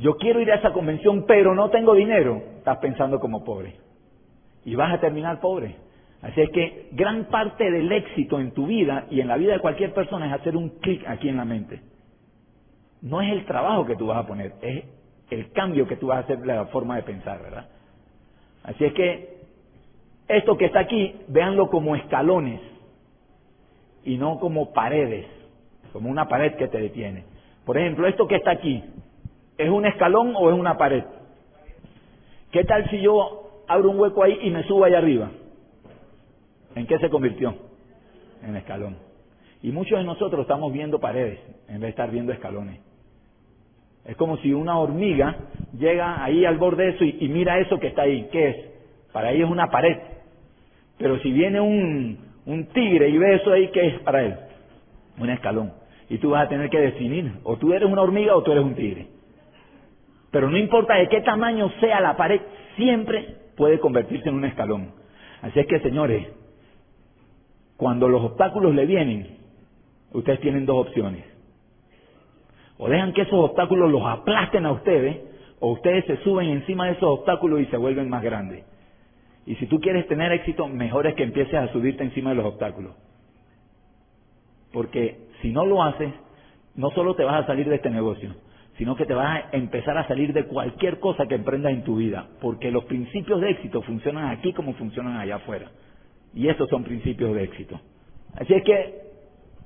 [0.00, 3.76] yo quiero ir a esa convención, pero no tengo dinero, estás pensando como pobre.
[4.64, 5.76] Y vas a terminar pobre.
[6.22, 9.60] Así es que gran parte del éxito en tu vida y en la vida de
[9.60, 11.80] cualquier persona es hacer un clic aquí en la mente.
[13.02, 14.84] No es el trabajo que tú vas a poner, es
[15.30, 17.68] el cambio que tú vas a hacer la forma de pensar, ¿verdad?
[18.62, 19.40] Así es que
[20.28, 22.60] esto que está aquí, véanlo como escalones.
[24.02, 25.26] y no como paredes,
[25.92, 27.24] como una pared que te detiene.
[27.66, 28.82] Por ejemplo, esto que está aquí,
[29.60, 31.04] ¿es un escalón o es una pared?
[32.50, 35.30] ¿Qué tal si yo abro un hueco ahí y me subo allá arriba?
[36.74, 37.54] ¿En qué se convirtió?
[38.42, 38.96] En escalón.
[39.62, 42.80] Y muchos de nosotros estamos viendo paredes en vez de estar viendo escalones.
[44.06, 45.36] Es como si una hormiga
[45.78, 48.28] llega ahí al borde de eso y, mira eso que está ahí.
[48.32, 48.56] ¿Qué es?
[49.12, 49.98] Para ella es una pared.
[50.96, 54.36] Pero si viene un, un tigre y ve eso ahí, ¿qué es para él?
[55.18, 55.72] Un escalón.
[56.08, 58.64] Y tú vas a tener que definir, o tú eres una hormiga o tú eres
[58.64, 59.19] un tigre.
[60.30, 62.40] Pero no importa de qué tamaño sea la pared,
[62.76, 64.92] siempre puede convertirse en un escalón.
[65.42, 66.28] Así es que, señores,
[67.76, 69.38] cuando los obstáculos le vienen,
[70.12, 71.24] ustedes tienen dos opciones.
[72.78, 75.18] O dejan que esos obstáculos los aplasten a ustedes,
[75.60, 78.64] o ustedes se suben encima de esos obstáculos y se vuelven más grandes.
[79.46, 82.46] Y si tú quieres tener éxito, mejor es que empieces a subirte encima de los
[82.46, 82.94] obstáculos.
[84.72, 86.12] Porque si no lo haces,
[86.76, 88.34] no solo te vas a salir de este negocio,
[88.80, 91.96] sino que te vas a empezar a salir de cualquier cosa que emprendas en tu
[91.96, 95.70] vida, porque los principios de éxito funcionan aquí como funcionan allá afuera.
[96.32, 97.78] Y esos son principios de éxito.
[98.36, 99.02] Así es que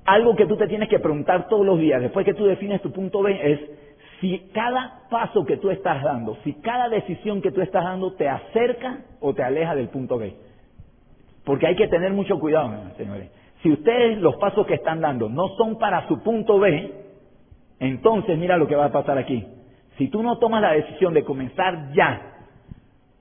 [0.05, 2.90] algo que tú te tienes que preguntar todos los días, después que tú defines tu
[2.90, 3.61] punto B, es
[4.20, 8.29] si cada paso que tú estás dando, si cada decisión que tú estás dando te
[8.29, 10.35] acerca o te aleja del punto B.
[11.44, 13.31] Porque hay que tener mucho cuidado, señores.
[13.62, 17.04] Si ustedes los pasos que están dando no son para su punto B,
[17.80, 19.44] entonces mira lo que va a pasar aquí.
[19.98, 22.34] Si tú no tomas la decisión de comenzar ya,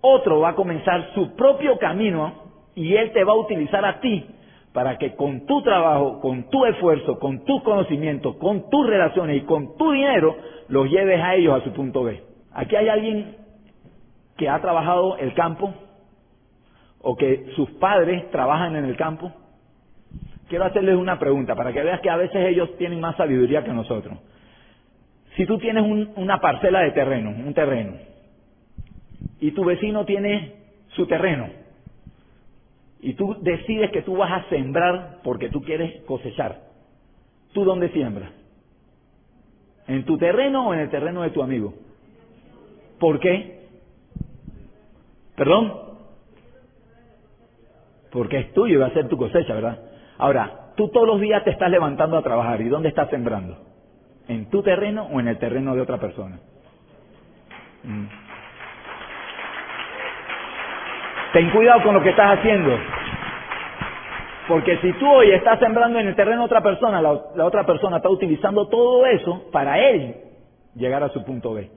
[0.01, 2.33] otro va a comenzar su propio camino
[2.75, 4.25] y él te va a utilizar a ti
[4.73, 9.41] para que con tu trabajo, con tu esfuerzo, con tus conocimientos, con tus relaciones y
[9.41, 10.35] con tu dinero,
[10.67, 12.23] los lleves a ellos a su punto B.
[12.53, 13.37] Aquí hay alguien
[14.35, 15.73] que ha trabajado el campo
[17.01, 19.31] o que sus padres trabajan en el campo.
[20.49, 23.71] Quiero hacerles una pregunta para que veas que a veces ellos tienen más sabiduría que
[23.71, 24.17] nosotros.
[25.36, 25.84] Si tú tienes
[26.15, 27.93] una parcela de terreno, un terreno,
[29.39, 30.54] y tu vecino tiene
[30.89, 31.50] su terreno,
[33.00, 36.62] y tú decides que tú vas a sembrar porque tú quieres cosechar,
[37.52, 38.32] ¿tú dónde siembras?
[39.88, 41.74] ¿En tu terreno o en el terreno de tu amigo?
[43.00, 43.67] ¿Por qué?
[45.36, 45.74] ¿Perdón?
[48.12, 49.80] Porque es tuyo y va a ser tu cosecha, ¿verdad?
[50.17, 52.62] Ahora, tú todos los días te estás levantando a trabajar.
[52.62, 53.72] ¿Y dónde estás sembrando?
[54.27, 56.39] ¿En tu terreno o en el terreno de otra persona?
[57.83, 58.05] Mm.
[61.33, 62.77] Ten cuidado con lo que estás haciendo.
[64.47, 67.97] Porque si tú hoy estás sembrando en el terreno de otra persona, la, otra persona
[67.97, 70.15] está utilizando todo eso para él
[70.75, 71.69] llegar a su punto B.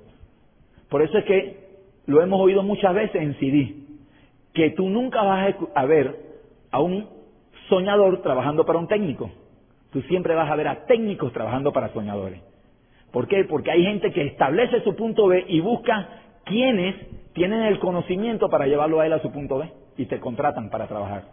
[0.88, 1.66] Por eso es que
[2.06, 3.74] lo hemos oído muchas veces en CD,
[4.52, 6.16] que tú nunca vas a ver
[6.70, 7.09] a un
[7.68, 9.30] soñador trabajando para un técnico.
[9.92, 12.40] Tú siempre vas a ver a técnicos trabajando para soñadores.
[13.12, 13.44] ¿Por qué?
[13.44, 16.09] Porque hay gente que establece su punto B y busca
[16.44, 16.94] quienes
[17.33, 20.87] tienen el conocimiento para llevarlo a él a su punto B y te contratan para
[20.87, 21.25] trabajar.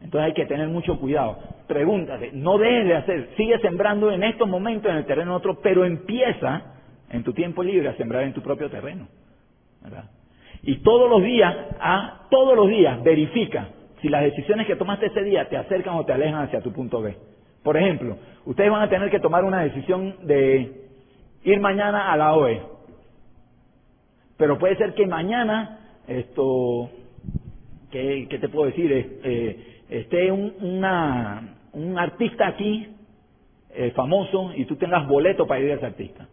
[0.00, 1.38] Entonces hay que tener mucho cuidado.
[1.66, 5.84] Pregúntate, no dejes de hacer, sigue sembrando en estos momentos en el terreno otro, pero
[5.84, 6.74] empieza
[7.10, 9.08] en tu tiempo libre a sembrar en tu propio terreno.
[10.62, 13.68] Y todos los días, ah, todos los días verifica
[14.00, 17.00] si las decisiones que tomaste ese día te acercan o te alejan hacia tu punto
[17.00, 17.16] B.
[17.62, 20.86] Por ejemplo, ustedes van a tener que tomar una decisión de
[21.42, 22.62] ir mañana a la OE.
[24.36, 26.90] Pero puede ser que mañana, esto,
[27.90, 28.92] ¿qué, te puedo decir?
[28.92, 32.88] Eh, esté un, una, un artista aquí
[33.70, 36.28] eh, famoso y tú tengas boleto para ir a ese artista.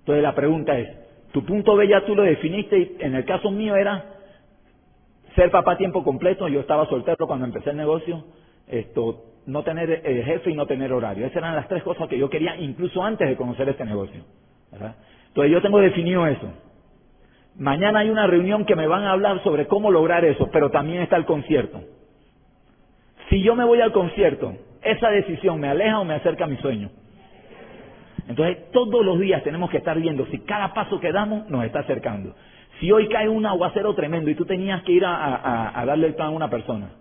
[0.00, 0.88] Entonces la pregunta es,
[1.32, 4.17] tu punto B ya tú lo definiste y en el caso mío era
[5.38, 8.24] ser papá tiempo completo, yo estaba soltero cuando empecé el negocio,
[8.66, 11.26] esto, no tener eh, jefe y no tener horario.
[11.26, 14.24] Esas eran las tres cosas que yo quería incluso antes de conocer este negocio.
[14.72, 16.50] Entonces yo tengo definido eso.
[17.56, 21.02] Mañana hay una reunión que me van a hablar sobre cómo lograr eso, pero también
[21.02, 21.80] está el concierto.
[23.30, 26.56] Si yo me voy al concierto, esa decisión me aleja o me acerca a mi
[26.56, 26.90] sueño.
[28.28, 31.80] Entonces, todos los días tenemos que estar viendo si cada paso que damos nos está
[31.80, 32.34] acercando.
[32.80, 36.28] Si hoy cae un aguacero tremendo y tú tenías que ir a, darle el plan
[36.28, 36.92] a una persona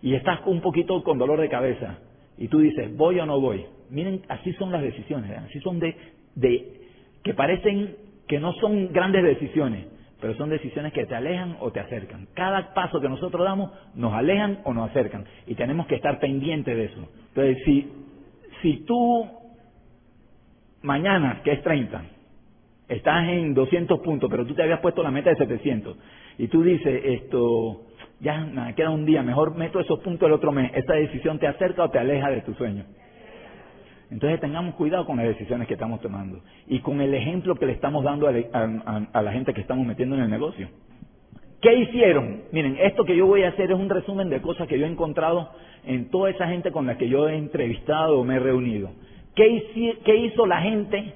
[0.00, 1.98] y estás un poquito con dolor de cabeza
[2.38, 3.66] y tú dices, voy o no voy.
[3.90, 5.96] Miren, así son las decisiones, así son de,
[6.34, 6.80] de
[7.22, 9.86] que parecen que no son grandes decisiones,
[10.20, 12.28] pero son decisiones que te alejan o te acercan.
[12.34, 16.76] Cada paso que nosotros damos nos alejan o nos acercan y tenemos que estar pendientes
[16.76, 17.08] de eso.
[17.28, 17.92] Entonces, si,
[18.62, 19.26] si tú
[20.82, 22.02] mañana, que es 30,
[22.88, 25.96] estás en 200 puntos, pero tú te habías puesto la meta de 700
[26.38, 27.82] y tú dices, esto,
[28.20, 30.72] Ya queda un día, mejor meto esos puntos el otro mes.
[30.74, 32.84] Esta decisión te acerca o te aleja de tu sueño.
[34.10, 37.72] Entonces tengamos cuidado con las decisiones que estamos tomando y con el ejemplo que le
[37.72, 40.68] estamos dando a, la gente que estamos metiendo en el negocio.
[41.60, 42.42] ¿Qué hicieron?
[42.52, 44.88] Miren, esto que yo voy a hacer es un resumen de cosas que yo he
[44.88, 45.50] encontrado
[45.84, 48.90] en toda esa gente con la que yo he entrevistado o me he reunido.
[49.34, 51.12] ¿Qué, qué hizo la gente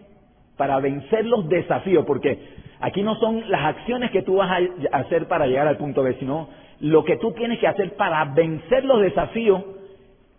[0.56, 2.04] para vencer los desafíos?
[2.06, 2.38] Porque
[2.80, 6.16] aquí no son las acciones que tú vas a hacer para llegar al punto B,
[6.18, 6.48] sino
[6.80, 9.62] lo que tú tienes que hacer para vencer los desafíos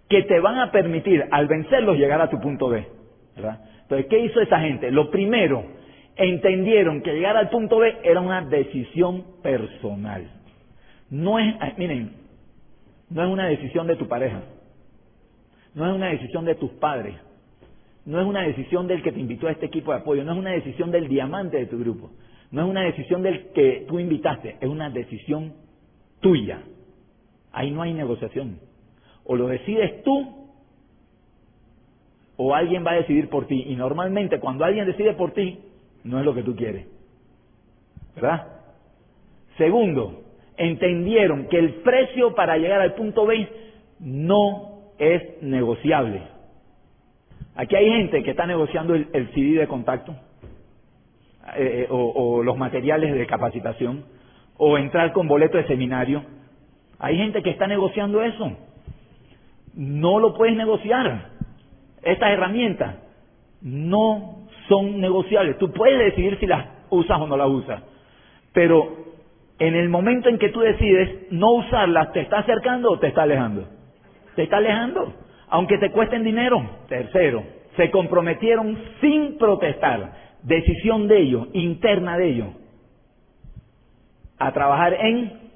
[0.10, 2.86] que te van a permitir, al vencerlos, llegar a tu punto B.
[3.36, 4.92] Entonces, ¿qué hizo esa gente?
[4.92, 5.64] Lo primero,
[6.16, 10.30] entendieron que llegar al punto B era una decisión personal.
[11.10, 12.14] No es, ah, miren,
[13.10, 14.42] no es una decisión de tu pareja,
[15.74, 17.16] no es una decisión de tus padres,
[18.06, 20.38] no es una decisión del que te invitó a este equipo de apoyo, no es
[20.38, 22.12] una decisión del diamante de tu grupo,
[22.52, 25.54] no es una decisión del que tú invitaste, es una decisión
[26.20, 26.64] tuya.
[27.52, 28.60] Ahí no hay negociación.
[29.26, 30.44] O lo decides tú
[32.36, 33.66] o alguien va a decidir por ti.
[33.68, 35.60] Y normalmente cuando alguien decide por ti,
[36.04, 36.88] no es lo que tú quieres.
[38.16, 38.48] ¿Verdad?
[39.58, 40.24] Segundo,
[40.58, 43.48] entendieron que el precio para llegar al punto B
[44.00, 46.33] no es negociable.
[47.56, 50.16] Aquí hay gente que está negociando el, CD de contacto
[51.56, 54.06] eh, eh, o, o los materiales de capacitación
[54.58, 56.24] o entrar con boleto de seminario.
[57.00, 58.58] Hay gente que está negociando eso.
[59.76, 61.30] No lo puedes negociar.
[62.02, 62.96] Estas herramientas
[63.62, 65.58] no son negociables.
[65.58, 67.84] Tú puedes decidir si las usas o no las usas.
[68.52, 69.04] Pero
[69.60, 73.24] en el momento en que tú decides no usarlas, ¿te está acercando o te está
[73.24, 73.68] alejando?
[74.36, 75.14] Te está alejando,
[75.54, 76.68] aunque te cuesten dinero.
[76.90, 77.44] Tercero,
[77.78, 80.24] se comprometieron sin protestar.
[80.42, 82.48] Decisión de ellos, interna de ellos,
[84.40, 85.52] a trabajar en,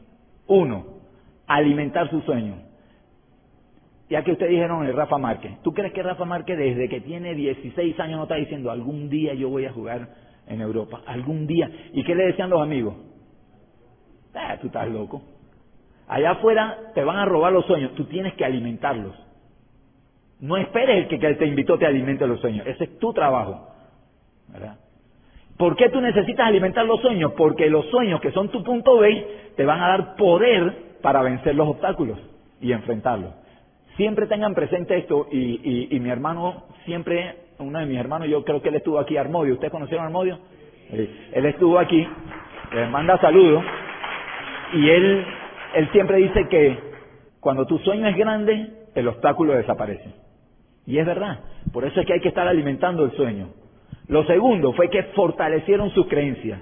[0.46, 0.86] uno,
[1.48, 2.58] alimentar su sueño.
[4.08, 7.34] Ya que ustedes dijeron el Rafa Márquez, ¿tú crees que Rafa Márquez desde que tiene
[7.34, 10.10] 16 años no está diciendo algún día yo voy a jugar
[10.46, 11.02] en Europa?
[11.08, 11.72] Algún día.
[11.94, 12.94] ¿Y qué le decían los amigos?
[14.36, 15.24] Ah, tú estás loco.
[16.08, 19.27] Allá afuera te van a robar los sueños, tú tienes que alimentarlos.
[20.40, 23.68] No esperes el que, que te invitó te alimente los sueños, ese es tu trabajo.
[24.48, 24.78] ¿verdad?
[25.58, 27.34] ¿Por qué tú necesitas alimentar los sueños?
[27.36, 31.56] Porque los sueños, que son tu punto B, te van a dar poder para vencer
[31.56, 32.20] los obstáculos
[32.62, 33.34] y enfrentarlos.
[33.96, 38.70] Siempre tengan presente esto y, mi hermano siempre, uno de mis hermanos, yo creo que
[38.70, 39.56] él estuvo aquí, Armodio.
[39.56, 40.38] ¿Ustedes conocieron a Armodio?
[40.92, 42.08] Él estuvo aquí,
[42.74, 43.64] le manda saludos
[44.74, 45.26] y él,
[45.74, 46.78] él siempre dice que
[47.40, 50.27] cuando tu sueño es grande, el obstáculo desaparece.
[50.88, 51.42] Y es verdad,
[51.74, 53.50] por eso es que hay que estar alimentando el sueño.
[54.08, 56.62] Lo segundo fue que fortalecieron sus creencias.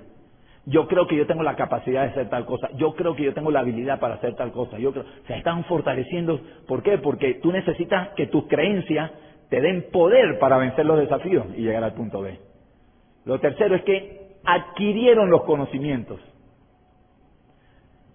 [0.65, 2.69] Yo creo que yo tengo la capacidad de hacer tal cosa.
[2.75, 4.79] Yo creo que yo tengo la habilidad para hacer tal cosa.
[4.79, 6.41] Yo creo, se están fortaleciendo.
[6.67, 6.97] ¿Por qué?
[6.97, 9.11] Porque tú necesitas que tus creencias
[9.49, 12.39] te den poder para vencer los desafíos y llegar al punto B.
[13.25, 16.19] Lo tercero es que adquirieron los conocimientos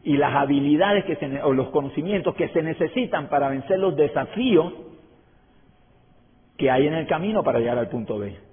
[0.02, 4.72] y las habilidades que se, o los conocimientos que se necesitan para vencer los desafíos
[6.60, 8.50] que hay en el camino para llegar al punto B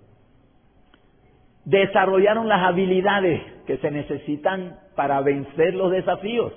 [1.67, 6.53] desarrollaron las habilidades que se necesitan para vencer los desafíos.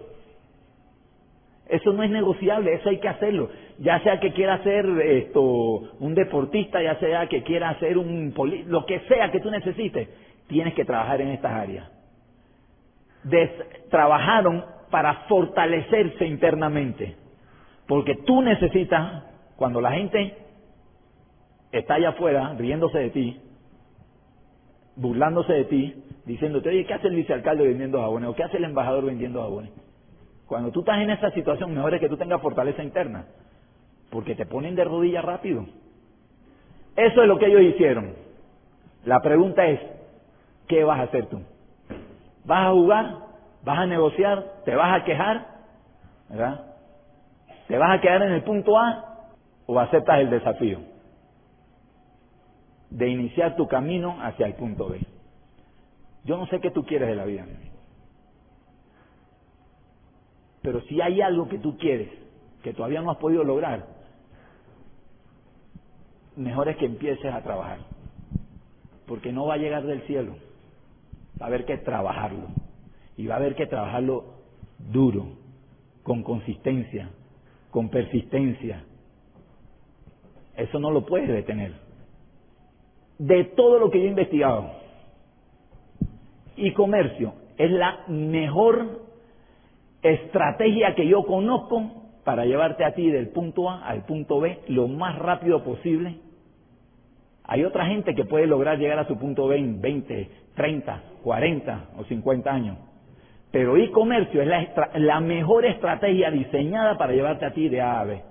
[1.68, 3.50] Eso no es negociable, eso hay que hacerlo.
[3.80, 8.32] Ya sea que quiera ser esto, un deportista, ya sea que quiera ser un
[8.68, 10.08] lo que sea que tú necesites,
[10.46, 11.90] tienes que trabajar en estas áreas.
[13.90, 17.16] trabajaron para fortalecerse internamente,
[17.88, 19.24] porque tú necesitas,
[19.56, 20.36] cuando la gente
[21.72, 23.40] está allá afuera riéndose de ti,
[24.96, 28.28] burlándose de ti, diciéndote, oye, ¿qué hace el vicealcalde vendiendo jabones?
[28.28, 29.70] ¿O qué hace el embajador vendiendo jabones?
[30.46, 33.26] Cuando tú estás en esa situación, mejor es que tú tengas fortaleza interna,
[34.10, 35.64] porque te ponen de rodillas rápido.
[36.96, 38.14] Eso es lo que ellos hicieron.
[39.04, 39.80] La pregunta es,
[40.66, 41.40] ¿qué vas a hacer tú?
[42.44, 43.16] ¿Vas a jugar?
[43.64, 44.44] ¿Vas a negociar?
[44.64, 45.46] ¿Te vas a quejar?
[46.28, 46.64] ¿Verdad?
[47.68, 49.28] ¿Te vas a quedar en el punto A
[49.66, 50.89] o aceptas el desafío?
[52.90, 55.00] De iniciar tu camino hacia el punto B.
[56.24, 57.46] Yo no sé qué tú quieres de la vida,
[60.62, 62.10] pero si hay algo que tú quieres
[62.62, 63.86] que todavía no has podido lograr,
[66.36, 67.78] mejor es que empieces a trabajar,
[69.06, 70.36] porque no va a llegar del cielo,
[71.40, 72.48] va a haber que trabajarlo,
[73.16, 74.34] y va a haber que trabajarlo
[74.78, 75.38] duro,
[76.02, 77.10] con consistencia,
[77.70, 78.84] con persistencia.
[80.56, 81.89] Eso no lo puedes detener
[83.20, 84.70] de todo lo que yo he investigado,
[86.56, 89.02] y comercio es la mejor
[90.02, 91.82] estrategia que yo conozco
[92.24, 96.16] para llevarte a ti del punto A al punto B lo más rápido posible.
[97.44, 101.84] Hay otra gente que puede lograr llegar a su punto B en 20, 30, 40
[101.98, 102.78] o 50 años.
[103.50, 108.04] Pero e-comercio es la, la, mejor estrategia diseñada para llevarte a ti de A a
[108.04, 108.22] B.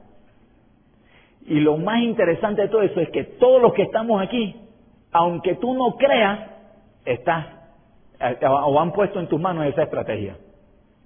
[1.47, 4.55] Y lo más interesante de todo eso es que todos los que estamos aquí,
[5.11, 6.49] aunque tú no creas,
[7.05, 7.47] estás
[8.19, 10.37] eh, o han puesto en tus manos esa estrategia.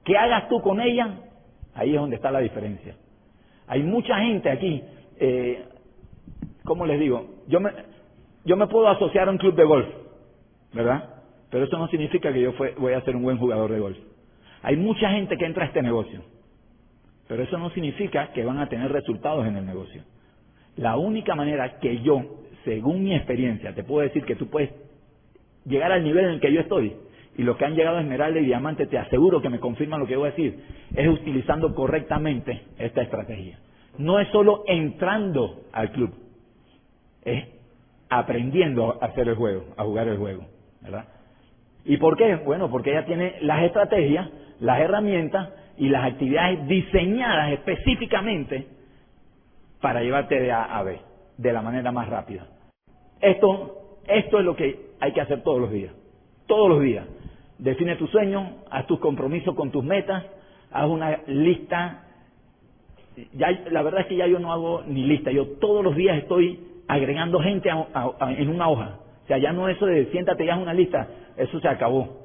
[0.03, 1.17] ¿Qué hagas tú con ella?
[1.75, 2.95] Ahí es donde está la diferencia.
[3.67, 4.83] Hay mucha gente aquí,
[5.19, 5.65] eh,
[6.65, 7.27] ¿cómo les digo?
[7.47, 7.71] Yo me,
[8.45, 9.87] yo me puedo asociar a un club de golf,
[10.73, 11.09] ¿verdad?
[11.49, 13.97] Pero eso no significa que yo voy a ser un buen jugador de golf.
[14.63, 16.21] Hay mucha gente que entra a este negocio,
[17.27, 20.03] pero eso no significa que van a tener resultados en el negocio.
[20.75, 22.21] La única manera que yo,
[22.63, 24.71] según mi experiencia, te puedo decir que tú puedes
[25.65, 26.95] llegar al nivel en el que yo estoy,
[27.37, 30.07] y los que han llegado a Esmeralda y Diamante, te aseguro que me confirman lo
[30.07, 30.59] que voy a decir,
[30.95, 33.59] es utilizando correctamente esta estrategia.
[33.97, 36.13] No es solo entrando al club,
[37.23, 37.45] es
[38.09, 40.45] aprendiendo a hacer el juego, a jugar el juego,
[40.81, 41.05] ¿verdad?
[41.85, 42.35] ¿Y por qué?
[42.35, 48.67] Bueno, porque ella tiene las estrategias, las herramientas y las actividades diseñadas específicamente
[49.81, 50.99] para llevarte de A a B,
[51.37, 52.47] de la manera más rápida.
[53.21, 55.93] Esto, esto es lo que hay que hacer todos los días,
[56.47, 57.05] todos los días.
[57.57, 60.23] Define tu sueño, haz tus compromisos con tus metas,
[60.71, 62.03] haz una lista.
[63.33, 66.17] Ya, la verdad es que ya yo no hago ni lista, yo todos los días
[66.17, 68.99] estoy agregando gente en una hoja.
[69.23, 71.07] O sea, ya no eso de siéntate y haz una lista,
[71.37, 72.23] eso se acabó.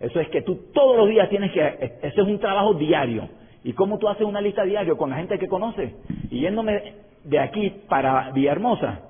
[0.00, 3.28] Eso es que tú todos los días tienes que, eso es un trabajo diario.
[3.64, 4.96] ¿Y cómo tú haces una lista diario?
[4.96, 5.92] Con la gente que conoces.
[6.30, 6.94] Y yéndome
[7.26, 9.00] de aquí para Villahermosa,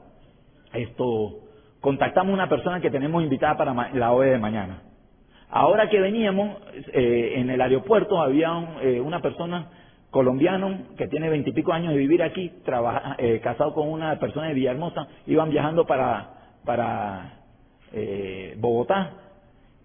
[0.72, 1.40] esto,
[1.80, 4.82] contactamos una persona que tenemos invitada para la OE de mañana.
[5.50, 6.56] Ahora que veníamos,
[6.92, 9.68] eh, en el aeropuerto había eh, una persona
[10.10, 14.54] colombiano que tiene veintipico años de vivir aquí, trabaja, eh, casado con una persona de
[14.54, 16.30] Villahermosa, iban viajando para,
[16.64, 17.32] para
[18.56, 19.12] Bogotá.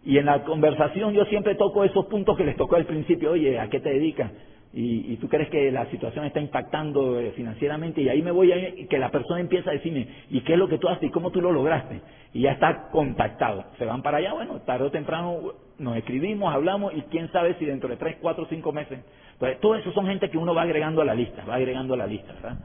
[0.04, 3.60] Y en la conversación yo siempre toco esos puntos que les tocó al principio, oye,
[3.60, 4.32] ¿a qué te dedicas?
[4.74, 8.70] Y, tú crees que la situación está impactando eh, financieramente y ahí me voy a
[8.70, 11.12] y que la persona empieza a decirme, ¿y qué es lo que tú haces y
[11.12, 12.00] cómo tú lo lograste?
[12.34, 13.66] Y ya está contactado.
[13.78, 15.40] Se van para allá, bueno, tarde o temprano
[15.78, 19.00] nos escribimos, hablamos y quién sabe si dentro de tres, cuatro, cinco meses.
[19.34, 21.98] Entonces, todo eso son gente que uno va agregando a la lista, va agregando a
[21.98, 22.58] la lista, ¿verdad?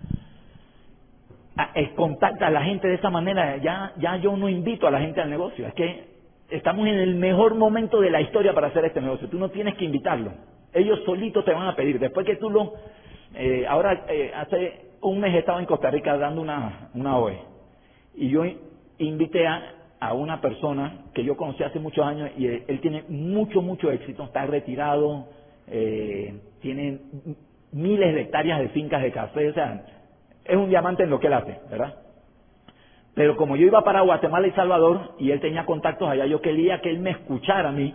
[1.97, 5.23] contacta a la gente de esa manera, ya, ya yo no invito a la gente
[5.23, 6.05] al negocio, es que
[6.51, 9.75] estamos en el mejor momento de la historia para hacer este negocio, tú no tienes
[9.75, 10.33] que invitarlo.
[10.77, 11.99] Ellos solitos te van a pedir.
[11.99, 12.75] Después que tú lo...
[13.35, 17.39] Eh, ahora, eh, hace un mes estaba en Costa Rica dando una, una OE.
[18.15, 18.45] Y yo
[18.99, 23.63] invité a, a una persona que yo conocí hace muchos años y él, tiene mucho,
[23.63, 24.25] mucho éxito.
[24.25, 25.29] Está retirado,
[25.67, 26.99] eh, tiene
[27.73, 29.49] miles de hectáreas de fincas de café.
[29.49, 29.83] O sea,
[30.45, 31.95] es un diamante en lo que él hace, ¿verdad?
[33.15, 36.83] Pero como yo iba para Guatemala y Salvador y él tenía contactos allá, yo quería
[36.83, 37.95] que él me escuchara a mí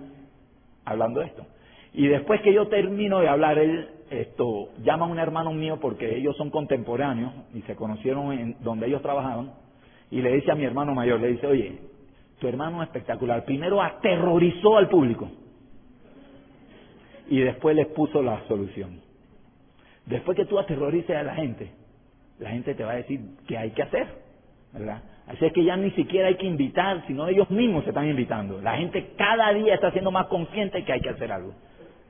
[0.84, 1.46] hablando de esto.
[1.94, 6.18] Y después que yo termino de hablar, él esto, llama a un hermano mío porque
[6.18, 9.54] ellos son contemporáneos y se conocieron en donde ellos trabajaban
[10.12, 11.80] y le dice a mi hermano mayor, le dice, oye,
[12.40, 13.46] tu hermano es espectacular.
[13.46, 15.30] Primero aterrorizó al público
[17.30, 19.00] y después les puso la solución.
[20.06, 21.72] Después que tú aterrorices a la gente,
[22.40, 24.08] la gente te va a decir qué hay que hacer,
[24.74, 25.04] ¿verdad?
[25.28, 28.60] Así es que ya ni siquiera hay que invitar, sino ellos mismos se están invitando.
[28.60, 31.54] La gente cada día está siendo más consciente que hay que hacer algo.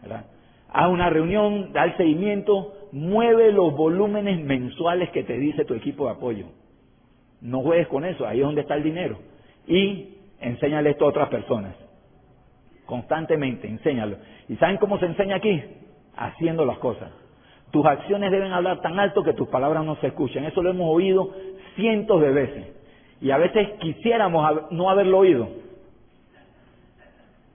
[0.01, 0.25] ¿Verdad?
[0.69, 6.05] Haz una reunión, da el seguimiento, mueve los volúmenes mensuales que te dice tu equipo
[6.05, 6.45] de apoyo.
[7.41, 9.17] No juegues con eso, ahí es donde está el dinero.
[9.67, 11.75] Y enséñale esto a otras personas.
[12.85, 14.17] Constantemente, enséñalo.
[14.47, 15.61] ¿Y saben cómo se enseña aquí?
[16.15, 17.09] Haciendo las cosas.
[17.71, 20.43] Tus acciones deben hablar tan alto que tus palabras no se escuchen.
[20.43, 21.33] Eso lo hemos oído
[21.75, 22.67] cientos de veces.
[23.21, 25.47] Y a veces quisiéramos no haberlo oído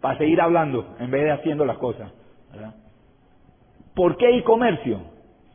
[0.00, 2.12] para seguir hablando en vez de haciendo las cosas.
[3.94, 5.00] ¿Por qué e-comercio?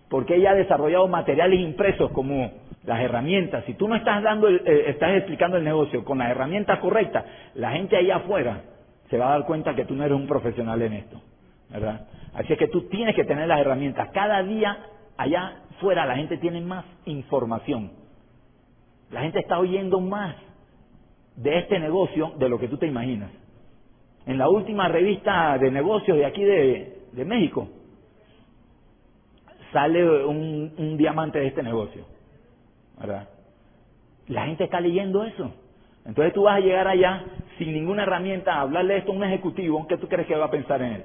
[0.09, 2.51] Porque ella ha desarrollado materiales impresos como
[2.83, 3.63] las herramientas.
[3.65, 7.23] Si tú no estás dando, eh, estás explicando el negocio con las herramientas correctas,
[7.53, 8.61] la gente allá afuera
[9.09, 11.21] se va a dar cuenta que tú no eres un profesional en esto,
[11.69, 12.07] ¿verdad?
[12.33, 14.09] Así es que tú tienes que tener las herramientas.
[14.11, 14.77] Cada día
[15.17, 17.91] allá afuera la gente tiene más información.
[19.11, 20.35] La gente está oyendo más
[21.35, 23.29] de este negocio de lo que tú te imaginas
[24.25, 27.67] en la última revista de negocios de aquí de, México,
[29.71, 32.05] sale un, diamante de este negocio.
[32.99, 33.29] ¿Verdad?
[34.27, 35.53] La gente está leyendo eso.
[36.05, 37.23] Entonces tú vas a llegar allá
[37.57, 40.51] sin ninguna herramienta a hablarle esto a un ejecutivo, ¿qué tú crees que va a
[40.51, 41.03] pensar en él?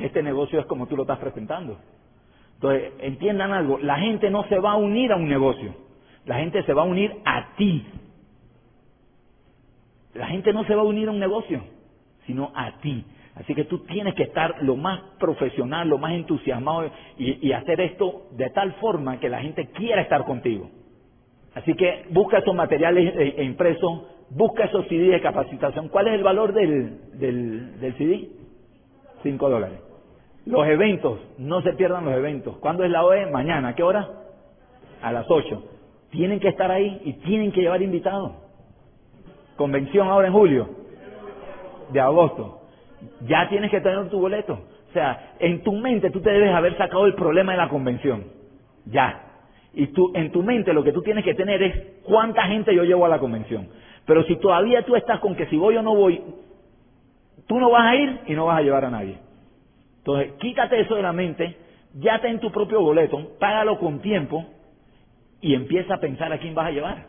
[0.00, 1.78] que este negocio es como tú lo estás presentando.
[2.54, 5.74] Entonces, entiendan algo, la gente no se va a unir a un negocio,
[6.24, 7.86] la gente se va a unir a ti.
[10.14, 11.62] La gente no se va a unir a un negocio,
[12.30, 13.04] sino a ti.
[13.34, 18.28] Así que tú tienes que estar lo más profesional, lo más entusiasmado y, hacer esto
[18.32, 20.70] de tal forma que la gente quiera estar contigo.
[21.54, 25.88] Así que busca esos materiales e impresos, busca esos CD de capacitación.
[25.88, 28.28] ¿Cuál es el valor del, del, del CD?
[29.24, 29.80] Cinco dólares.
[30.46, 32.56] Los eventos, no se pierdan los eventos.
[32.58, 33.26] ¿Cuándo es la OE?
[33.26, 33.68] Mañana.
[33.68, 34.08] ¿A qué hora?
[35.02, 35.64] A las ocho.
[36.10, 38.32] Tienen que estar ahí y tienen que llevar invitados.
[39.56, 40.80] Convención ahora en julio,
[41.92, 42.60] de agosto.
[43.26, 44.54] Ya tienes que tener tu boleto.
[44.90, 48.24] O sea, en tu mente tú te debes haber sacado el problema de la convención.
[48.86, 49.24] Ya.
[49.72, 52.84] Y tú, en tu mente lo que tú tienes que tener es cuánta gente yo
[52.84, 53.68] llevo a la convención.
[54.04, 56.20] Pero si todavía tú estás con que si voy o no voy,
[57.46, 59.18] tú no vas a ir y no vas a llevar a nadie.
[59.98, 61.56] Entonces, quítate eso de la mente,
[61.94, 64.46] ya ten tu propio boleto, págalo con tiempo
[65.40, 67.06] y empieza a pensar a quién vas a llevar.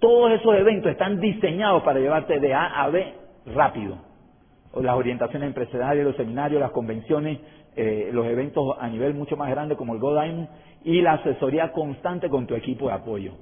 [0.00, 3.98] Todos esos eventos están diseñados para llevarte de A a B rápido.
[4.74, 7.38] Las orientaciones empresariales, los seminarios, las convenciones,
[7.76, 10.48] eh, los eventos a nivel mucho más grande como el Go Diamond
[10.84, 13.32] y la asesoría constante con tu equipo de apoyo.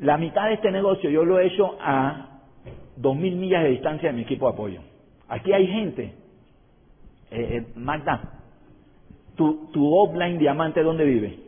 [0.00, 2.40] La mitad de este negocio yo lo he hecho a
[2.96, 4.80] dos mil millas de distancia de mi equipo de apoyo.
[5.28, 6.14] Aquí hay gente
[7.30, 8.20] eh, eh, Magda,
[9.36, 11.38] ¿tu, tu offline diamante dónde vive?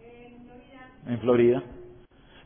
[0.00, 0.90] En Florida.
[1.06, 1.62] En Florida.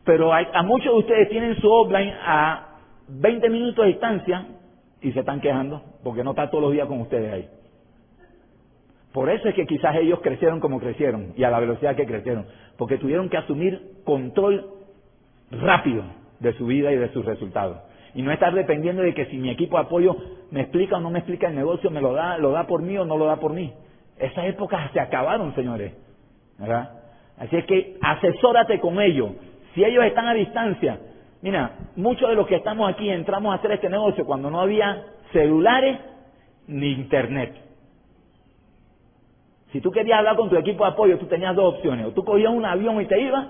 [0.04, 2.71] Pero hay, a muchos de ustedes tienen su offline a
[3.08, 4.46] 20 minutos de distancia
[5.00, 7.48] y se están quejando porque no está todos los días con ustedes ahí.
[9.12, 12.46] Por eso es que quizás ellos crecieron como crecieron y a la velocidad que crecieron,
[12.78, 14.70] porque tuvieron que asumir control
[15.50, 16.04] rápido
[16.40, 17.78] de su vida y de sus resultados
[18.14, 20.16] y no estar dependiendo de que si mi equipo de apoyo
[20.50, 22.96] me explica o no me explica el negocio, me lo da, lo da por mí
[22.98, 23.72] o no lo da por mí.
[24.18, 25.94] Esas épocas se acabaron, señores.
[27.38, 29.30] Así es que asesórate con ellos.
[29.74, 31.00] Si ellos están a distancia,
[31.42, 35.04] mira, muchos de los que estamos aquí entramos a hacer este negocio cuando no había
[35.32, 35.98] celulares
[36.66, 37.54] ni internet.
[39.72, 42.06] Si tú querías hablar con tu equipo de apoyo, tú tenías dos opciones.
[42.06, 43.48] O tú cogías un avión y te ibas,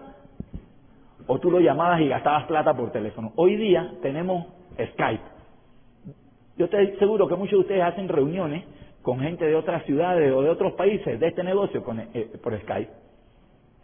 [1.26, 3.32] o tú lo llamabas y gastabas plata por teléfono.
[3.36, 4.46] Hoy día tenemos
[4.92, 5.22] Skype.
[6.56, 8.64] Yo estoy seguro que muchos de ustedes hacen reuniones
[9.02, 12.58] con gente de otras ciudades o de otros países de este negocio con, eh, por
[12.60, 12.90] Skype.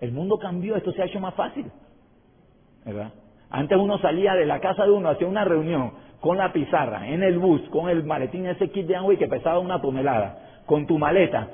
[0.01, 1.67] El mundo cambió, esto se ha hecho más fácil.
[2.85, 3.13] ¿Verdad?
[3.51, 7.23] Antes uno salía de la casa de uno, hacía una reunión con la pizarra, en
[7.23, 10.99] el bus, con el maletín, ese kit de agua que pesaba una tonelada, con tu
[10.99, 11.49] maleta,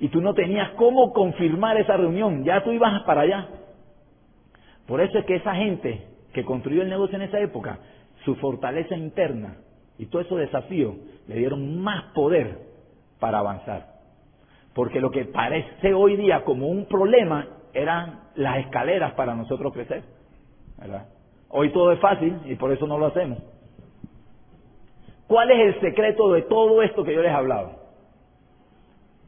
[0.00, 3.48] y tú no tenías cómo confirmar esa reunión, ya tú ibas para allá.
[4.86, 7.78] Por eso es que esa gente que construyó el negocio en esa época,
[8.24, 9.56] su fortaleza interna
[9.98, 10.94] y todos esos desafíos
[11.28, 12.58] le dieron más poder
[13.20, 13.86] para avanzar.
[14.74, 20.02] Porque lo que parece hoy día como un problema eran las escaleras para nosotros crecer.
[20.78, 21.06] ¿verdad?
[21.50, 23.38] Hoy todo es fácil y por eso no lo hacemos.
[25.26, 27.72] ¿Cuál es el secreto de todo esto que yo les he hablado?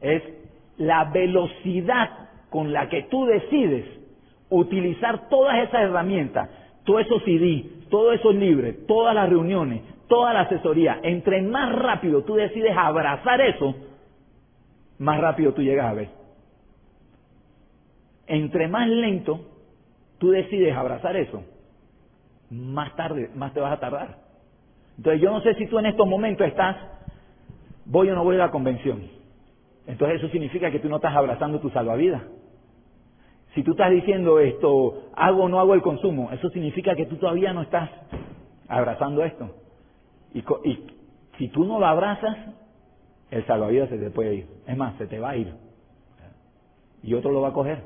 [0.01, 0.21] Es
[0.77, 3.85] la velocidad con la que tú decides
[4.49, 6.49] utilizar todas esas herramientas,
[6.83, 12.23] todos esos CD, todos esos libros, todas las reuniones, toda la asesoría, entre más rápido
[12.23, 13.73] tú decides abrazar eso,
[14.99, 16.09] más rápido tú llegas a ver.
[18.27, 19.39] Entre más lento
[20.19, 21.43] tú decides abrazar eso,
[22.49, 24.17] más tarde, más te vas a tardar.
[24.97, 26.77] Entonces yo no sé si tú en estos momentos estás,
[27.85, 29.01] voy o no voy a la convención.
[29.87, 32.21] Entonces eso significa que tú no estás abrazando tu salvavidas.
[33.53, 37.17] Si tú estás diciendo esto, hago o no hago el consumo, eso significa que tú
[37.17, 37.89] todavía no estás
[38.67, 39.55] abrazando esto.
[40.33, 40.43] Y,
[41.37, 42.37] si tú no lo abrazas,
[43.29, 44.47] el salvavidas se te puede ir.
[44.67, 45.53] Es más, se te va a ir.
[47.03, 47.83] Y otro lo va a coger.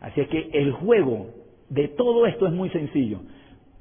[0.00, 1.28] Así es que el juego
[1.70, 3.20] de todo esto es muy sencillo.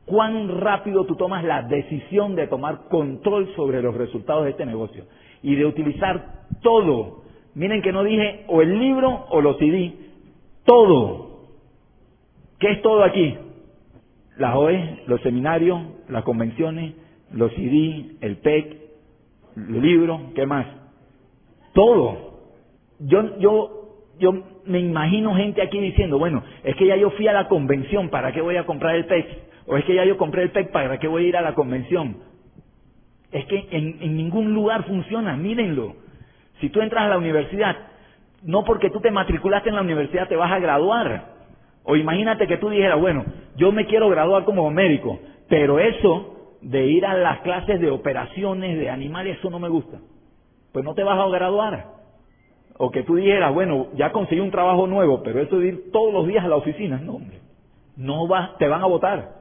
[0.05, 5.05] Cuán rápido tú tomas la decisión de tomar control sobre los resultados de este negocio
[5.43, 7.23] y de utilizar todo.
[7.55, 9.93] Miren que no dije o el libro o los CD,
[10.65, 11.41] todo.
[12.59, 13.35] ¿Qué es todo aquí?
[14.37, 16.93] Las OE, los seminarios, las convenciones,
[17.33, 18.77] los CD, el PEC,
[19.57, 20.67] el libro, ¿qué más?
[21.73, 22.17] Todo.
[22.99, 24.31] Yo, yo, yo
[24.67, 28.31] me imagino gente aquí diciendo, bueno, es que ya yo fui a la convención, ¿para
[28.31, 29.27] qué voy a comprar el PEC?
[29.65, 31.53] O es que ya yo compré el PEC, ¿para qué voy a ir a la
[31.53, 32.17] convención?
[33.31, 35.95] Es que en, ningún lugar funciona, mírenlo.
[36.61, 37.77] Si tú entras a la universidad,
[38.43, 41.37] no porque tú te matriculaste en la universidad te vas a graduar.
[41.83, 46.87] O imagínate que tú dijeras, bueno, yo me quiero graduar como médico, pero eso de
[46.87, 49.99] ir a las clases de operaciones de animales, eso no me gusta.
[50.73, 51.96] pues no te vas a graduar.
[52.77, 56.13] O que tú dijeras, bueno, ya conseguí un trabajo nuevo, pero eso de ir todos
[56.13, 57.39] los días a la oficina, no, hombre.
[57.95, 59.31] No vas, te van a votar.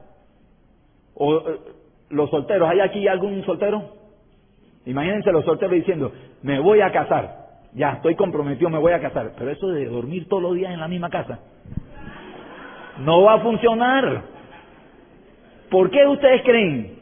[1.13, 1.59] O eh,
[2.09, 3.83] los solteros, ¿hay aquí algún soltero?
[4.85, 6.11] Imagínense los solteros diciendo,
[6.41, 7.47] me voy a casar.
[7.73, 9.33] Ya, estoy comprometido, me voy a casar.
[9.37, 11.39] Pero eso de dormir todos los días en la misma casa,
[12.99, 14.23] no va a funcionar.
[15.69, 16.96] ¿Por qué ustedes creen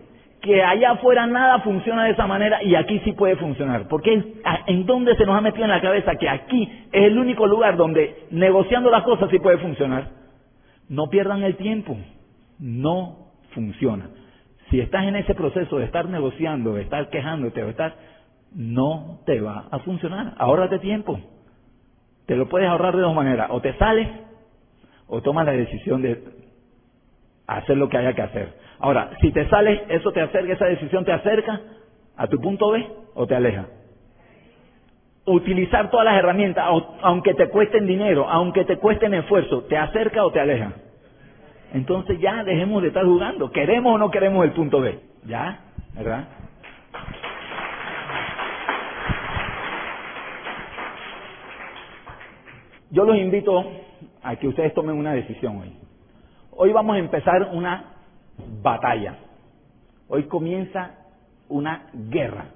[0.46, 3.88] que allá afuera nada funciona de esa manera y aquí sí puede funcionar?
[3.88, 4.14] Porque
[4.68, 7.76] en dónde se nos ha metido en la cabeza que aquí es el único lugar
[7.76, 10.12] donde negociando las cosas sí puede funcionar.
[10.88, 11.98] No pierdan el tiempo.
[12.60, 14.12] No funciona.
[14.70, 17.96] Si estás en ese proceso de estar negociando, de estar quejándote, de estar,
[18.54, 20.36] no te va a funcionar.
[20.38, 21.20] Ahórrate tiempo.
[22.28, 23.48] Te lo puedes ahorrar de dos maneras.
[23.50, 24.08] O te sales
[25.08, 26.24] o tomas la decisión de
[27.48, 28.65] hacer lo que haya que hacer.
[28.80, 31.62] Ahora, si te sales, eso te acerca, esa decisión te acerca
[32.18, 33.68] a tu punto B o te aleja.
[35.26, 36.66] Utilizar todas las herramientas,
[37.02, 40.74] aunque te cuesten dinero, aunque te cuesten esfuerzo, ¿te acerca o te aleja?
[41.74, 43.52] Entonces ya dejemos de estar jugando.
[43.52, 45.00] ¿Queremos o no queremos el punto B?
[45.26, 45.62] ¿Ya?
[45.96, 46.28] ¿Verdad?
[52.92, 53.66] Yo los invito
[54.22, 55.74] a que ustedes tomen una decisión hoy.
[56.52, 57.95] Hoy vamos a empezar una
[58.62, 59.18] batalla.
[60.08, 60.96] Hoy comienza
[61.50, 62.48] una guerra.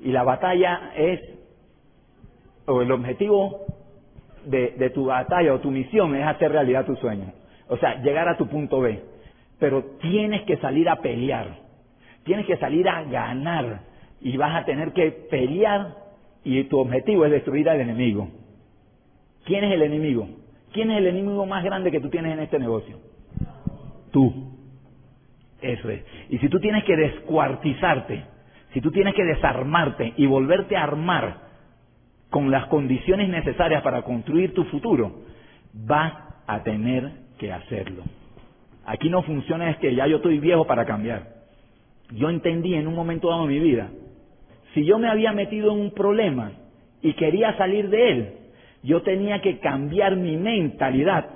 [0.00, 1.20] Y la batalla es,
[2.66, 3.60] o el objetivo
[4.46, 7.32] de, tu batalla o tu misión es hacer realidad tu sueño.
[7.68, 9.02] O sea, llegar a tu punto B.
[9.58, 11.58] Pero tienes que salir a pelear.
[12.24, 13.82] Tienes que salir a ganar.
[14.20, 15.94] Y vas a tener que pelear
[16.44, 18.28] y tu objetivo es destruir al enemigo.
[19.44, 20.28] ¿Quién es el enemigo?
[20.72, 22.98] ¿Quién es el enemigo más grande que tú tienes en este negocio?
[24.10, 24.49] Tú.
[25.60, 26.02] Eso es.
[26.28, 28.24] Y si tú tienes que descuartizarte,
[28.72, 31.50] si tú tienes que desarmarte y volverte a armar
[32.30, 35.22] con las condiciones necesarias para construir tu futuro,
[35.72, 36.12] vas
[36.46, 38.04] a tener que hacerlo.
[38.86, 41.40] Aquí no funciona es que ya yo estoy viejo para cambiar.
[42.12, 43.88] Yo entendí en un momento dado de mi vida,
[44.74, 46.52] si yo me había metido en un problema
[47.02, 48.34] y quería salir de él,
[48.82, 51.26] yo tenía que cambiar mi mentalidad,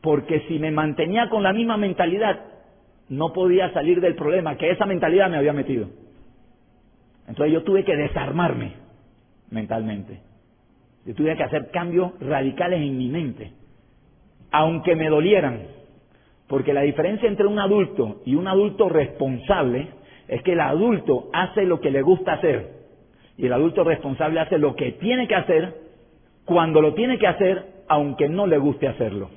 [0.00, 2.40] porque si me mantenía con la misma mentalidad,
[3.10, 5.88] no podía salir del problema que esa mentalidad me había metido.
[7.28, 8.72] Entonces yo tuve que desarmarme
[9.50, 10.20] mentalmente.
[11.04, 13.52] Yo tuve que hacer cambios radicales en mi mente,
[14.50, 15.60] aunque me dolieran,
[16.46, 19.88] porque la diferencia entre un adulto y un adulto responsable
[20.28, 22.80] es que el adulto hace lo que le gusta hacer
[23.36, 25.74] y el adulto responsable hace lo que tiene que hacer
[26.44, 29.30] cuando lo tiene que hacer, aunque no le guste hacerlo.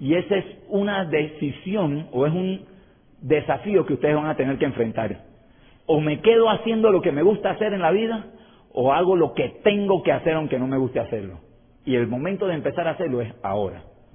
[0.00, 2.64] Y esa es una decisión o es un
[3.20, 5.24] desafío que ustedes van a tener que enfrentar.
[5.84, 8.24] O me quedo haciendo lo que me gusta hacer en la vida,
[8.72, 11.40] o hago lo que tengo que hacer aunque no me guste hacerlo.
[11.84, 13.82] Y el momento de empezar a hacerlo es ahora.